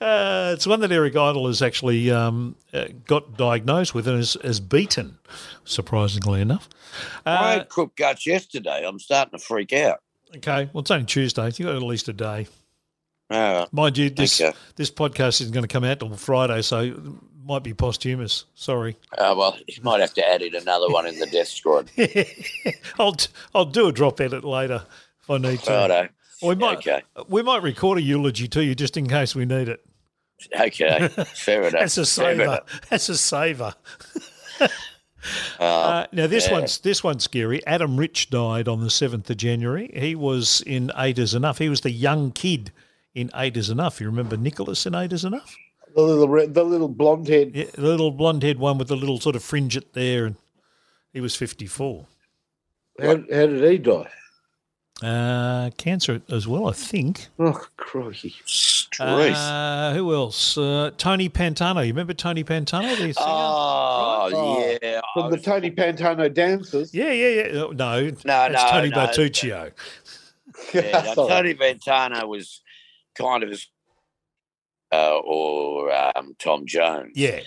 [0.00, 4.36] Uh, it's one that Eric Idle has actually um, uh, got diagnosed with and has,
[4.42, 5.16] has beaten,
[5.64, 6.68] surprisingly enough.
[7.24, 8.84] I Uh, had crook guts yesterday.
[8.84, 10.00] I'm starting to freak out.
[10.36, 11.44] okay, well, it's only Tuesday.
[11.46, 12.48] You've got at least a day.
[13.30, 14.56] Oh, Mind you, this, Okay.
[14.74, 16.96] this podcast isn't going to come out till Friday, so it
[17.44, 18.44] might be posthumous.
[18.54, 18.96] Sorry.
[19.18, 21.90] oh, well, you might have to add in another one in the death squad.
[22.98, 24.82] I'll, t- I'll do a drop edit later
[25.22, 25.70] if I need to.
[25.72, 26.08] Righto.
[26.42, 27.02] we, might, Okay.
[27.28, 29.84] we might record a eulogy to you just in case we need it.
[30.58, 31.08] Okay.
[31.08, 31.72] Fair enough.
[31.80, 32.60] That's a saver.
[32.90, 33.74] That's a saver.
[34.60, 34.68] Oh,
[35.60, 36.52] Uh, now this yeah.
[36.54, 37.64] one's this one's scary.
[37.64, 39.88] Adam Rich died on the seventh of January.
[39.94, 41.58] He was in Eight Is Enough.
[41.58, 42.72] He was the young kid
[43.14, 44.00] in Eight Is Enough.
[44.00, 45.54] You remember Nicholas in Eight Is Enough?
[45.94, 47.52] The little red, the little blonde head.
[47.54, 50.36] Yeah, the little blonde head one with the little sort of fringe at there, and
[51.12, 52.06] he was fifty four.
[53.00, 53.16] How, how
[53.46, 54.08] did he die?
[55.02, 57.26] Uh, cancer as well, I think.
[57.38, 58.34] Oh, crikey.
[59.00, 60.56] Uh, who else?
[60.56, 61.84] Uh, Tony Pantano.
[61.84, 62.90] You remember Tony Pantano?
[62.90, 63.14] The singer?
[63.18, 65.00] oh, Oh, yeah.
[65.14, 66.94] From the Tony Pantano dances.
[66.94, 67.60] yeah, yeah, yeah.
[67.62, 68.96] Oh, No, No, that's no, Tony no.
[68.98, 69.72] Bertuccio.
[70.72, 72.60] Yeah, no, Tony Pantano was
[73.16, 73.66] kind of as,
[74.92, 77.12] uh, or um, Tom Jones.
[77.14, 77.40] Yeah,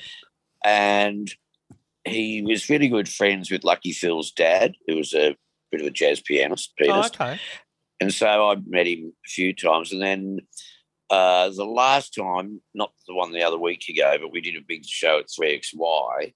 [0.64, 1.34] and
[2.06, 5.36] he was really good friends with Lucky Phil's dad, who was a
[5.72, 7.40] bit of a jazz pianist, oh, okay.
[8.00, 9.92] And so I met him a few times.
[9.92, 10.40] And then
[11.10, 14.66] uh, the last time, not the one the other week ago, but we did a
[14.68, 16.34] big show at 3XY.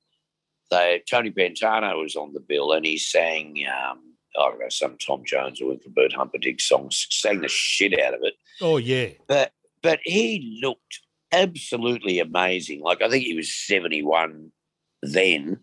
[0.71, 3.99] They, Tony Pantano was on the bill and he sang, um,
[4.39, 8.21] I don't know, some Tom Jones or Bert Humperdinck songs, sang the shit out of
[8.23, 9.09] it Oh, yeah.
[9.27, 9.51] but
[9.81, 11.01] but he looked
[11.31, 12.81] absolutely amazing.
[12.81, 14.51] Like I think he was seventy one
[15.01, 15.59] then,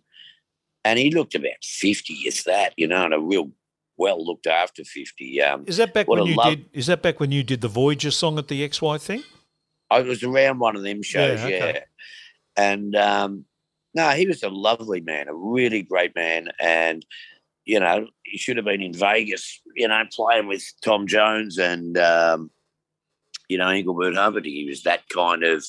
[0.84, 2.14] and he looked about fifty.
[2.24, 3.50] If that, you know, and a real
[3.96, 5.40] well looked after fifty.
[5.42, 6.66] Um, Is that back when you love- did?
[6.72, 9.22] Is that back when you did the Voyager song at the XY thing?
[9.90, 11.80] I was around one of them shows, Yeah, yeah,
[12.56, 13.44] and um,
[13.94, 17.06] no, he was a lovely man, a really great man, and
[17.66, 21.98] you know, he should have been in Vegas, you know, playing with Tom Jones and
[21.98, 22.50] um,
[23.48, 24.54] you know Engelbert Humperdinck.
[24.54, 25.64] He was that kind of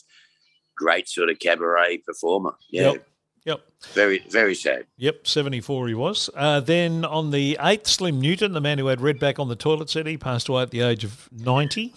[0.75, 2.53] great sort of cabaret performer.
[2.69, 3.07] Yeah, Yep.
[3.45, 3.61] Yep.
[3.93, 4.85] very very sad.
[4.97, 6.29] Yep, 74 he was.
[6.35, 9.89] Uh, then on the 8th, Slim Newton, the man who had Redback on the toilet
[9.89, 11.93] seat, he passed away at the age of 90.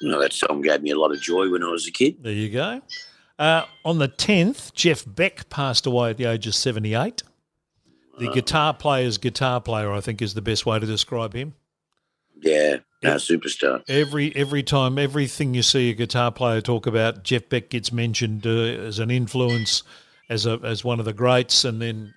[0.00, 2.16] You know, that song gave me a lot of joy when I was a kid.
[2.20, 2.80] There you go.
[3.38, 7.22] Uh, on the 10th, Jeff Beck passed away at the age of 78.
[8.18, 11.54] The guitar player's guitar player, I think, is the best way to describe him.
[12.40, 13.14] Yeah, no Yeah.
[13.16, 13.82] superstar.
[13.88, 18.46] Every every time, everything you see a guitar player talk about, Jeff Beck gets mentioned
[18.46, 19.82] uh, as an influence,
[20.28, 22.14] as a as one of the greats, and then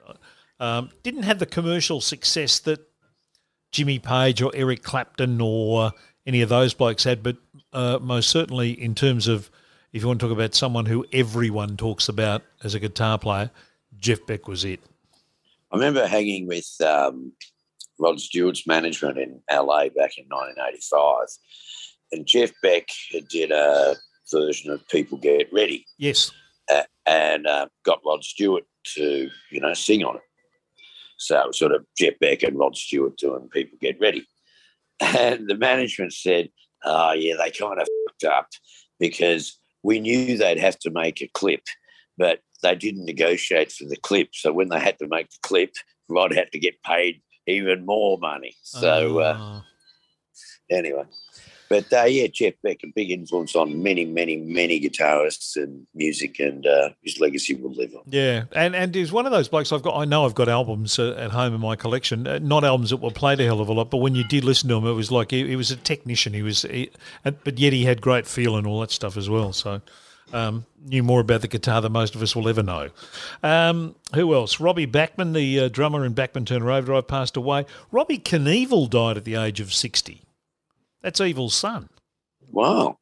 [0.59, 2.79] um, didn't have the commercial success that
[3.71, 5.91] Jimmy Page or Eric Clapton or
[6.25, 7.38] any of those blokes had, but
[7.73, 9.49] uh, most certainly in terms of
[9.93, 13.49] if you want to talk about someone who everyone talks about as a guitar player,
[13.97, 14.79] Jeff Beck was it.
[15.71, 17.33] I remember hanging with um,
[18.00, 21.28] Rod Stewart's management in LA back in 1985,
[22.12, 22.88] and Jeff Beck
[23.30, 23.95] did a
[24.32, 26.32] version of "People Get Ready" Yes,
[26.72, 28.64] uh, and uh, got Rod Stewart
[28.95, 30.22] to you know sing on it.
[31.18, 34.28] So it was sort of Jeff Beck and Rod Stewart doing "People Get Ready,"
[35.00, 36.50] and the management said,
[36.86, 38.48] "Oh yeah, they kind of fucked up
[39.00, 41.62] because we knew they'd have to make a clip,
[42.18, 44.30] but they didn't negotiate for the clip.
[44.34, 45.72] So when they had to make the clip,
[46.10, 48.56] Rod had to get paid even more money.
[48.62, 49.62] So uh, Uh,
[50.70, 51.04] anyway,
[51.70, 56.39] But uh, yeah, Jeff Beck, a big influence on many, many, many guitarists and music,
[56.39, 58.04] and uh, his legacy will live on.
[58.06, 59.72] Yeah, and and he's one of those blokes.
[59.72, 59.98] I've got.
[59.98, 62.28] I know I've got albums uh, at home in my collection.
[62.28, 64.43] Uh, not albums that were played a hell of a lot, but when you did
[64.43, 66.34] listen to him, it was like he, he was a technician.
[66.34, 66.89] He was, he,
[67.24, 69.54] but yet he had great feel and all that stuff as well.
[69.54, 69.82] So.
[70.34, 72.89] Um, knew more about the guitar than most of us will ever know.
[73.43, 74.59] Um, who else?
[74.59, 77.65] Robbie Bachman, the uh, drummer in Bachman Turner Overdrive, passed away.
[77.91, 80.21] Robbie Knievel died at the age of 60.
[81.01, 81.88] That's Evel's son.
[82.51, 82.97] Wow.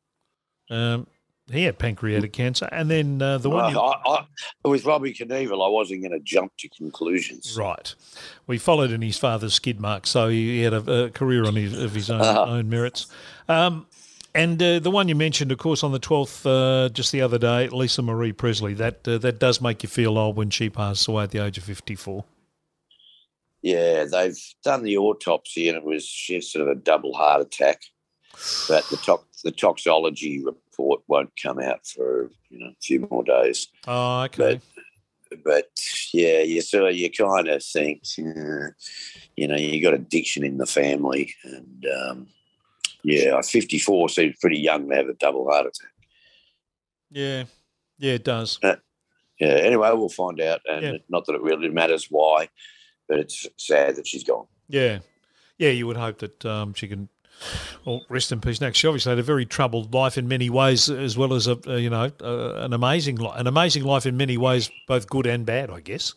[0.69, 1.07] Um,
[1.51, 2.67] he had pancreatic cancer.
[2.71, 3.73] And then uh, the one.
[3.73, 4.25] Well, I,
[4.63, 7.55] I, with Robbie Knievel, I wasn't going to jump to conclusions.
[7.57, 7.93] Right.
[8.47, 11.73] We followed in his father's skid mark, so he had a, a career on his,
[11.77, 12.45] of his own, Uh-huh.
[12.47, 13.07] own merits.
[13.47, 13.85] Um,
[14.35, 17.37] and uh, the one you mentioned, of course, on the 12th, uh, just the other
[17.37, 21.07] day, Lisa Marie Presley, that uh, that does make you feel old when she passed
[21.07, 22.25] away at the age of 54.
[23.61, 27.41] Yeah, they've done the autopsy, and it was she had sort of a double heart
[27.41, 27.81] attack.
[28.67, 33.23] But the tox the toxology report won't come out for you know a few more
[33.23, 33.69] days.
[33.87, 34.59] Oh, okay.
[35.43, 35.71] But
[36.13, 40.65] yeah, you sort of you kind of think, you know, you got addiction in the
[40.65, 42.27] family, and um,
[43.05, 45.91] yeah, 54 seems pretty young to have a double heart attack.
[47.11, 47.43] yeah.
[47.97, 48.59] Yeah, it does.
[48.61, 48.75] Yeah.
[49.39, 50.91] Anyway, we'll find out, and Yeah.
[51.07, 52.49] not that it really matters why,
[53.07, 54.47] but it's sad that she's gone.
[54.67, 54.99] Yeah.
[55.57, 57.07] Yeah, you would hope that um, she can.
[57.85, 58.59] Well, rest in peace.
[58.59, 61.57] Next, she obviously had a very troubled life in many ways, as well as a,
[61.67, 65.25] a you know uh, an amazing li- an amazing life in many ways, both good
[65.27, 66.13] and bad, I guess.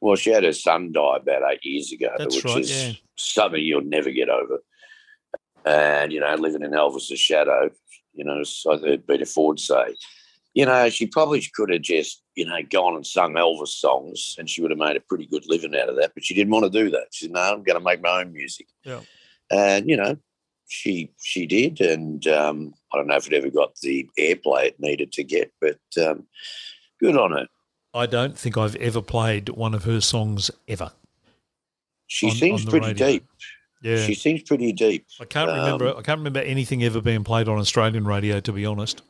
[0.00, 2.92] Well, she had her son die about eight years ago, That's which right, is yeah.
[3.16, 4.58] something you'll never get over.
[5.64, 7.70] And, you know, living in Elvis's shadow,
[8.12, 9.94] you know, so I heard Peter Ford say,
[10.52, 14.48] you know, she probably could have just, you know, gone and sung Elvis songs and
[14.48, 16.12] she would have made a pretty good living out of that.
[16.14, 17.06] But she didn't want to do that.
[17.12, 18.66] She said, no, I'm going to make my own music.
[18.84, 19.00] Yeah.
[19.50, 20.16] And, you know,
[20.68, 21.80] she she did.
[21.80, 25.52] And um, I don't know if it ever got the airplay it needed to get,
[25.60, 26.26] but um,
[27.00, 27.46] good on her.
[27.92, 30.92] I don't think I've ever played one of her songs ever.
[32.06, 33.06] She On- seems on pretty radio.
[33.06, 33.26] deep.
[33.84, 35.06] Yeah, She seems pretty deep.
[35.20, 35.88] I can't remember.
[35.88, 38.40] Um, I can't remember anything ever being played on Australian radio.
[38.40, 39.02] To be honest,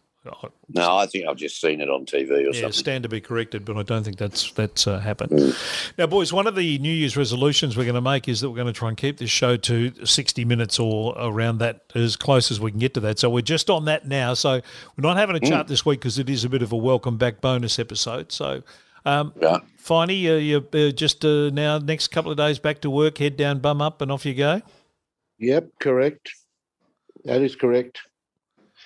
[0.69, 2.73] No, I think I've just seen it on TV or yeah, something.
[2.73, 5.31] stand to be corrected, but I don't think that's that's uh, happened.
[5.31, 5.93] Mm.
[5.97, 8.57] Now, boys, one of the New Year's resolutions we're going to make is that we're
[8.57, 12.51] going to try and keep this show to sixty minutes or around that, as close
[12.51, 13.21] as we can get to that.
[13.21, 14.35] So we're just on that now.
[14.35, 14.55] So
[14.97, 17.17] we're not having a chat this week because it is a bit of a welcome
[17.17, 18.33] back bonus episode.
[18.33, 18.65] So.
[19.05, 19.59] Um, Yeah.
[19.83, 23.37] Finey, uh, you're uh, just uh, now next couple of days back to work, head
[23.37, 24.63] down, bum up, and off you go.
[25.39, 26.31] Yep, correct.
[27.25, 27.99] That is correct.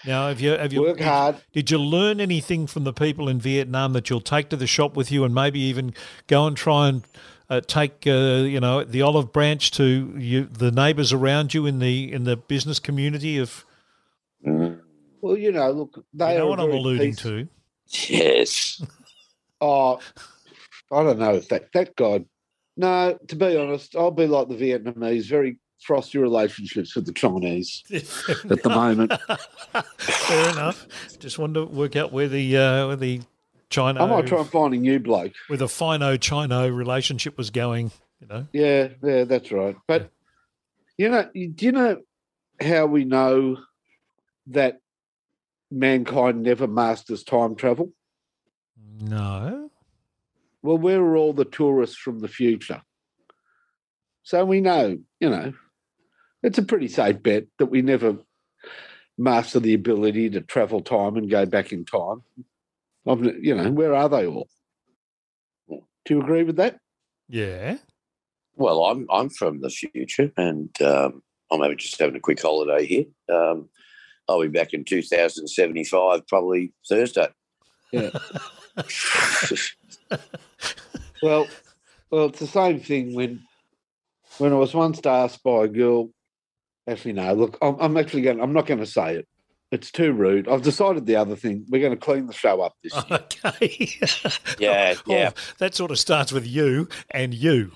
[0.05, 1.37] Now, have you have you Work hard.
[1.53, 4.97] Did you learn anything from the people in Vietnam that you'll take to the shop
[4.97, 5.93] with you, and maybe even
[6.29, 7.03] go and try and
[7.51, 8.11] uh, take uh,
[8.47, 12.37] you know the olive branch to you, the neighbours around you in the in the
[12.37, 13.65] business community of
[14.47, 14.81] Mm.
[15.21, 17.49] Well, you know, look, they you know are what a I'm alluding peace- to?
[18.09, 18.83] Yes.
[19.61, 19.99] Oh,
[20.93, 22.25] I don't know if that that guy.
[22.77, 27.83] No, to be honest, I'll be like the Vietnamese, very frosty relationships with the Chinese
[28.51, 29.13] at the moment.
[29.99, 30.87] Fair enough.
[31.19, 33.21] Just wanted to work out where the uh, where the
[33.71, 35.33] China I might try and find a new bloke.
[35.49, 37.91] where the Fino Chino relationship was going.
[38.21, 39.77] You know, Yeah, yeah, that's right.
[39.87, 40.11] But
[40.97, 41.99] you know, you- do you know
[42.61, 43.59] how we know
[44.49, 44.81] that
[45.71, 47.93] mankind never masters time travel?
[49.01, 49.71] No.
[50.63, 52.83] Well, where are all the tourists from the future?
[54.23, 55.53] So we know, you know,
[56.43, 58.19] it's a pretty safe bet that we never
[59.17, 62.23] master the ability to travel time and go back in time.
[63.07, 64.49] I'm, you know, where are they all?
[65.69, 66.79] Do you agree with that?
[67.29, 67.79] Yeah.
[68.57, 72.87] Well, I'm I'm from the future, and um, I'm having just having a quick holiday
[72.87, 73.05] here.
[73.33, 73.69] Um,
[74.29, 77.29] I'll be back in 2075, probably Thursday.
[77.93, 78.11] Yeah.
[81.23, 81.49] Well,
[82.11, 83.43] well, it's the same thing when
[84.39, 86.11] when I was once asked by a girl.
[86.87, 87.35] Actually, no.
[87.35, 88.41] Look, I'm, I'm actually going.
[88.41, 89.29] I'm not going to say it.
[89.73, 90.49] It's too rude.
[90.49, 91.67] I've decided the other thing.
[91.69, 93.05] We're going to clean the show up this year.
[93.51, 93.91] Okay.
[94.59, 95.31] Yeah, yeah.
[95.35, 97.73] Oh, that sort of starts with you and you.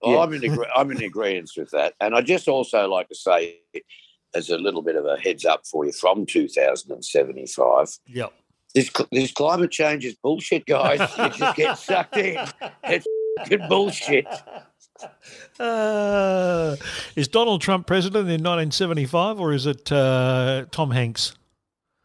[0.00, 0.18] Well, Yeah.
[0.20, 3.58] I'm in agree- I'm in agreement with that, and I just also like to say,
[4.36, 8.32] as a little bit of a heads up for you, from 2075, Yep.
[8.74, 11.00] This this climate change is bullshit, guys.
[11.18, 12.38] you just get sucked in.
[12.84, 13.06] It's
[13.38, 14.26] fucking bullshit.
[15.60, 16.76] Uh,
[17.14, 21.34] is Donald Trump president in 1975 or is it uh, Tom Hanks?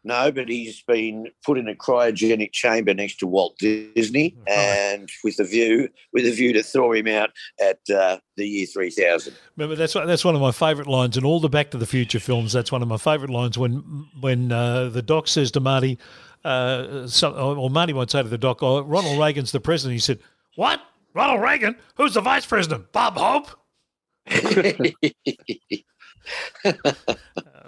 [0.06, 5.40] No, but he's been put in a cryogenic chamber next to Walt Disney, and with
[5.40, 9.34] a view with a view to thaw him out at uh, the year three thousand.
[9.56, 12.20] Remember, that's that's one of my favourite lines in all the Back to the Future
[12.20, 12.52] films.
[12.52, 15.98] That's one of my favourite lines when when uh, the doc says to Marty,
[16.44, 19.98] uh, so, or Marty might say to the doc, "Oh, Ronald Reagan's the president." He
[20.00, 20.18] said,
[20.56, 20.80] "What?
[21.14, 21.76] Ronald Reagan?
[21.96, 22.92] Who's the vice president?
[22.92, 23.50] Bob Hope?"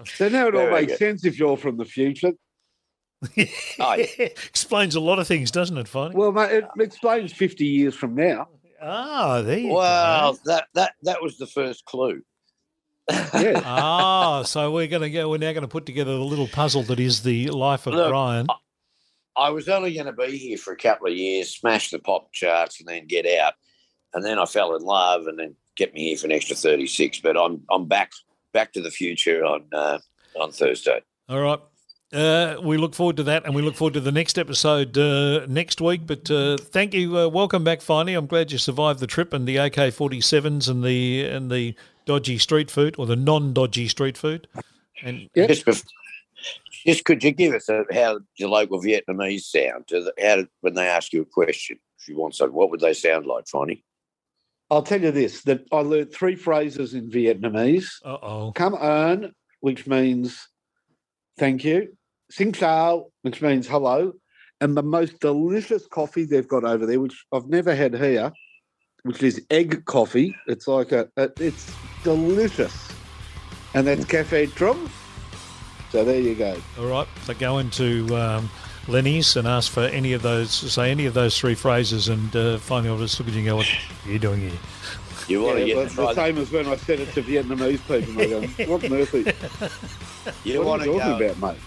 [0.07, 0.99] So now it all Very makes good.
[0.99, 2.33] sense if you're from the future.
[3.81, 4.05] Oh, yeah.
[4.19, 6.15] Explains a lot of things, doesn't it, Finey?
[6.15, 8.49] Well, mate, it explains 50 years from now.
[8.81, 10.39] Ah, there you well, go.
[10.45, 12.21] that that that was the first clue.
[13.11, 13.63] Yeah.
[13.65, 15.31] Ah, so we're going to go.
[15.31, 18.11] We're now going to put together the little puzzle that is the life of Look,
[18.11, 18.47] Brian.
[19.37, 22.33] I was only going to be here for a couple of years, smash the pop
[22.33, 23.55] charts, and then get out.
[24.15, 26.87] And then I fell in love, and then get me here for an extra thirty
[26.87, 27.21] six.
[27.21, 28.13] But I'm I'm back
[28.53, 29.99] back to the future on uh,
[30.41, 31.01] on Thursday.
[31.29, 31.61] All right.
[32.13, 35.45] Uh, we look forward to that, and we look forward to the next episode uh,
[35.47, 36.07] next week.
[36.07, 38.17] But uh, thank you, uh, welcome back, Finey.
[38.17, 41.75] I'm glad you survived the trip and the AK-47s and the and the
[42.07, 44.47] dodgy street food or the non-dodgy street food.
[45.03, 45.49] And Yeah.
[45.49, 45.85] Just, bef-
[46.87, 49.89] just could you give us a, how your local Vietnamese sound?
[49.89, 52.71] To the, how did, when they ask you a question, if you want something, what
[52.71, 53.85] would they sound like, Fonny?
[54.71, 57.89] I'll tell you this that I learned three phrases in Vietnamese.
[58.05, 60.49] uh oh, Come on, which means
[61.39, 61.97] thank you.
[62.31, 64.13] Sing sao, which means hello.
[64.61, 68.33] And the most delicious coffee they've got over there, which I've never had here,
[69.03, 70.35] which is egg coffee.
[70.47, 71.71] It's like a, a it's
[72.03, 72.89] delicious.
[73.75, 74.91] And that's Cafe Trum.
[75.93, 76.57] So there you go.
[76.79, 77.09] all right.
[77.25, 78.51] So go into um,
[78.89, 80.51] Lenny's and ask for any of those.
[80.53, 83.49] Say any of those three phrases, and uh, Finey will just look at you and
[83.49, 83.67] go, "What
[84.07, 84.59] are you doing here?"
[85.29, 87.81] You want Yeah, to get it's the same as when I said it to Vietnamese
[87.89, 88.15] people.
[88.15, 89.33] They go, what Murphy?
[90.45, 91.63] You what want are to you talking go, about, mate?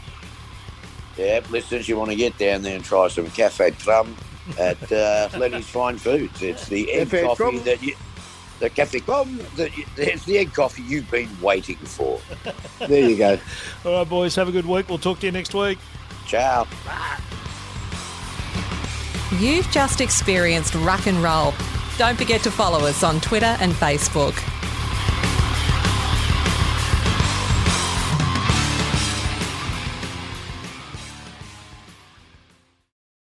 [1.18, 4.16] yeah, listeners, you want to get down there and try some Cafe Trum
[4.58, 6.42] at uh, Lenny's Fine Foods.
[6.42, 7.64] It's the egg coffee Trum?
[7.66, 7.96] that you,
[8.60, 12.20] the Cafe Trum, that you, the egg coffee you've been waiting for.
[12.80, 13.40] There you go.
[13.86, 14.36] All right, boys.
[14.36, 14.90] Have a good week.
[14.90, 15.80] We'll talk to you next week.
[16.28, 16.68] Ciao.
[19.40, 21.54] You've just experienced rock and roll.
[21.98, 24.36] Don't forget to follow us on Twitter and Facebook.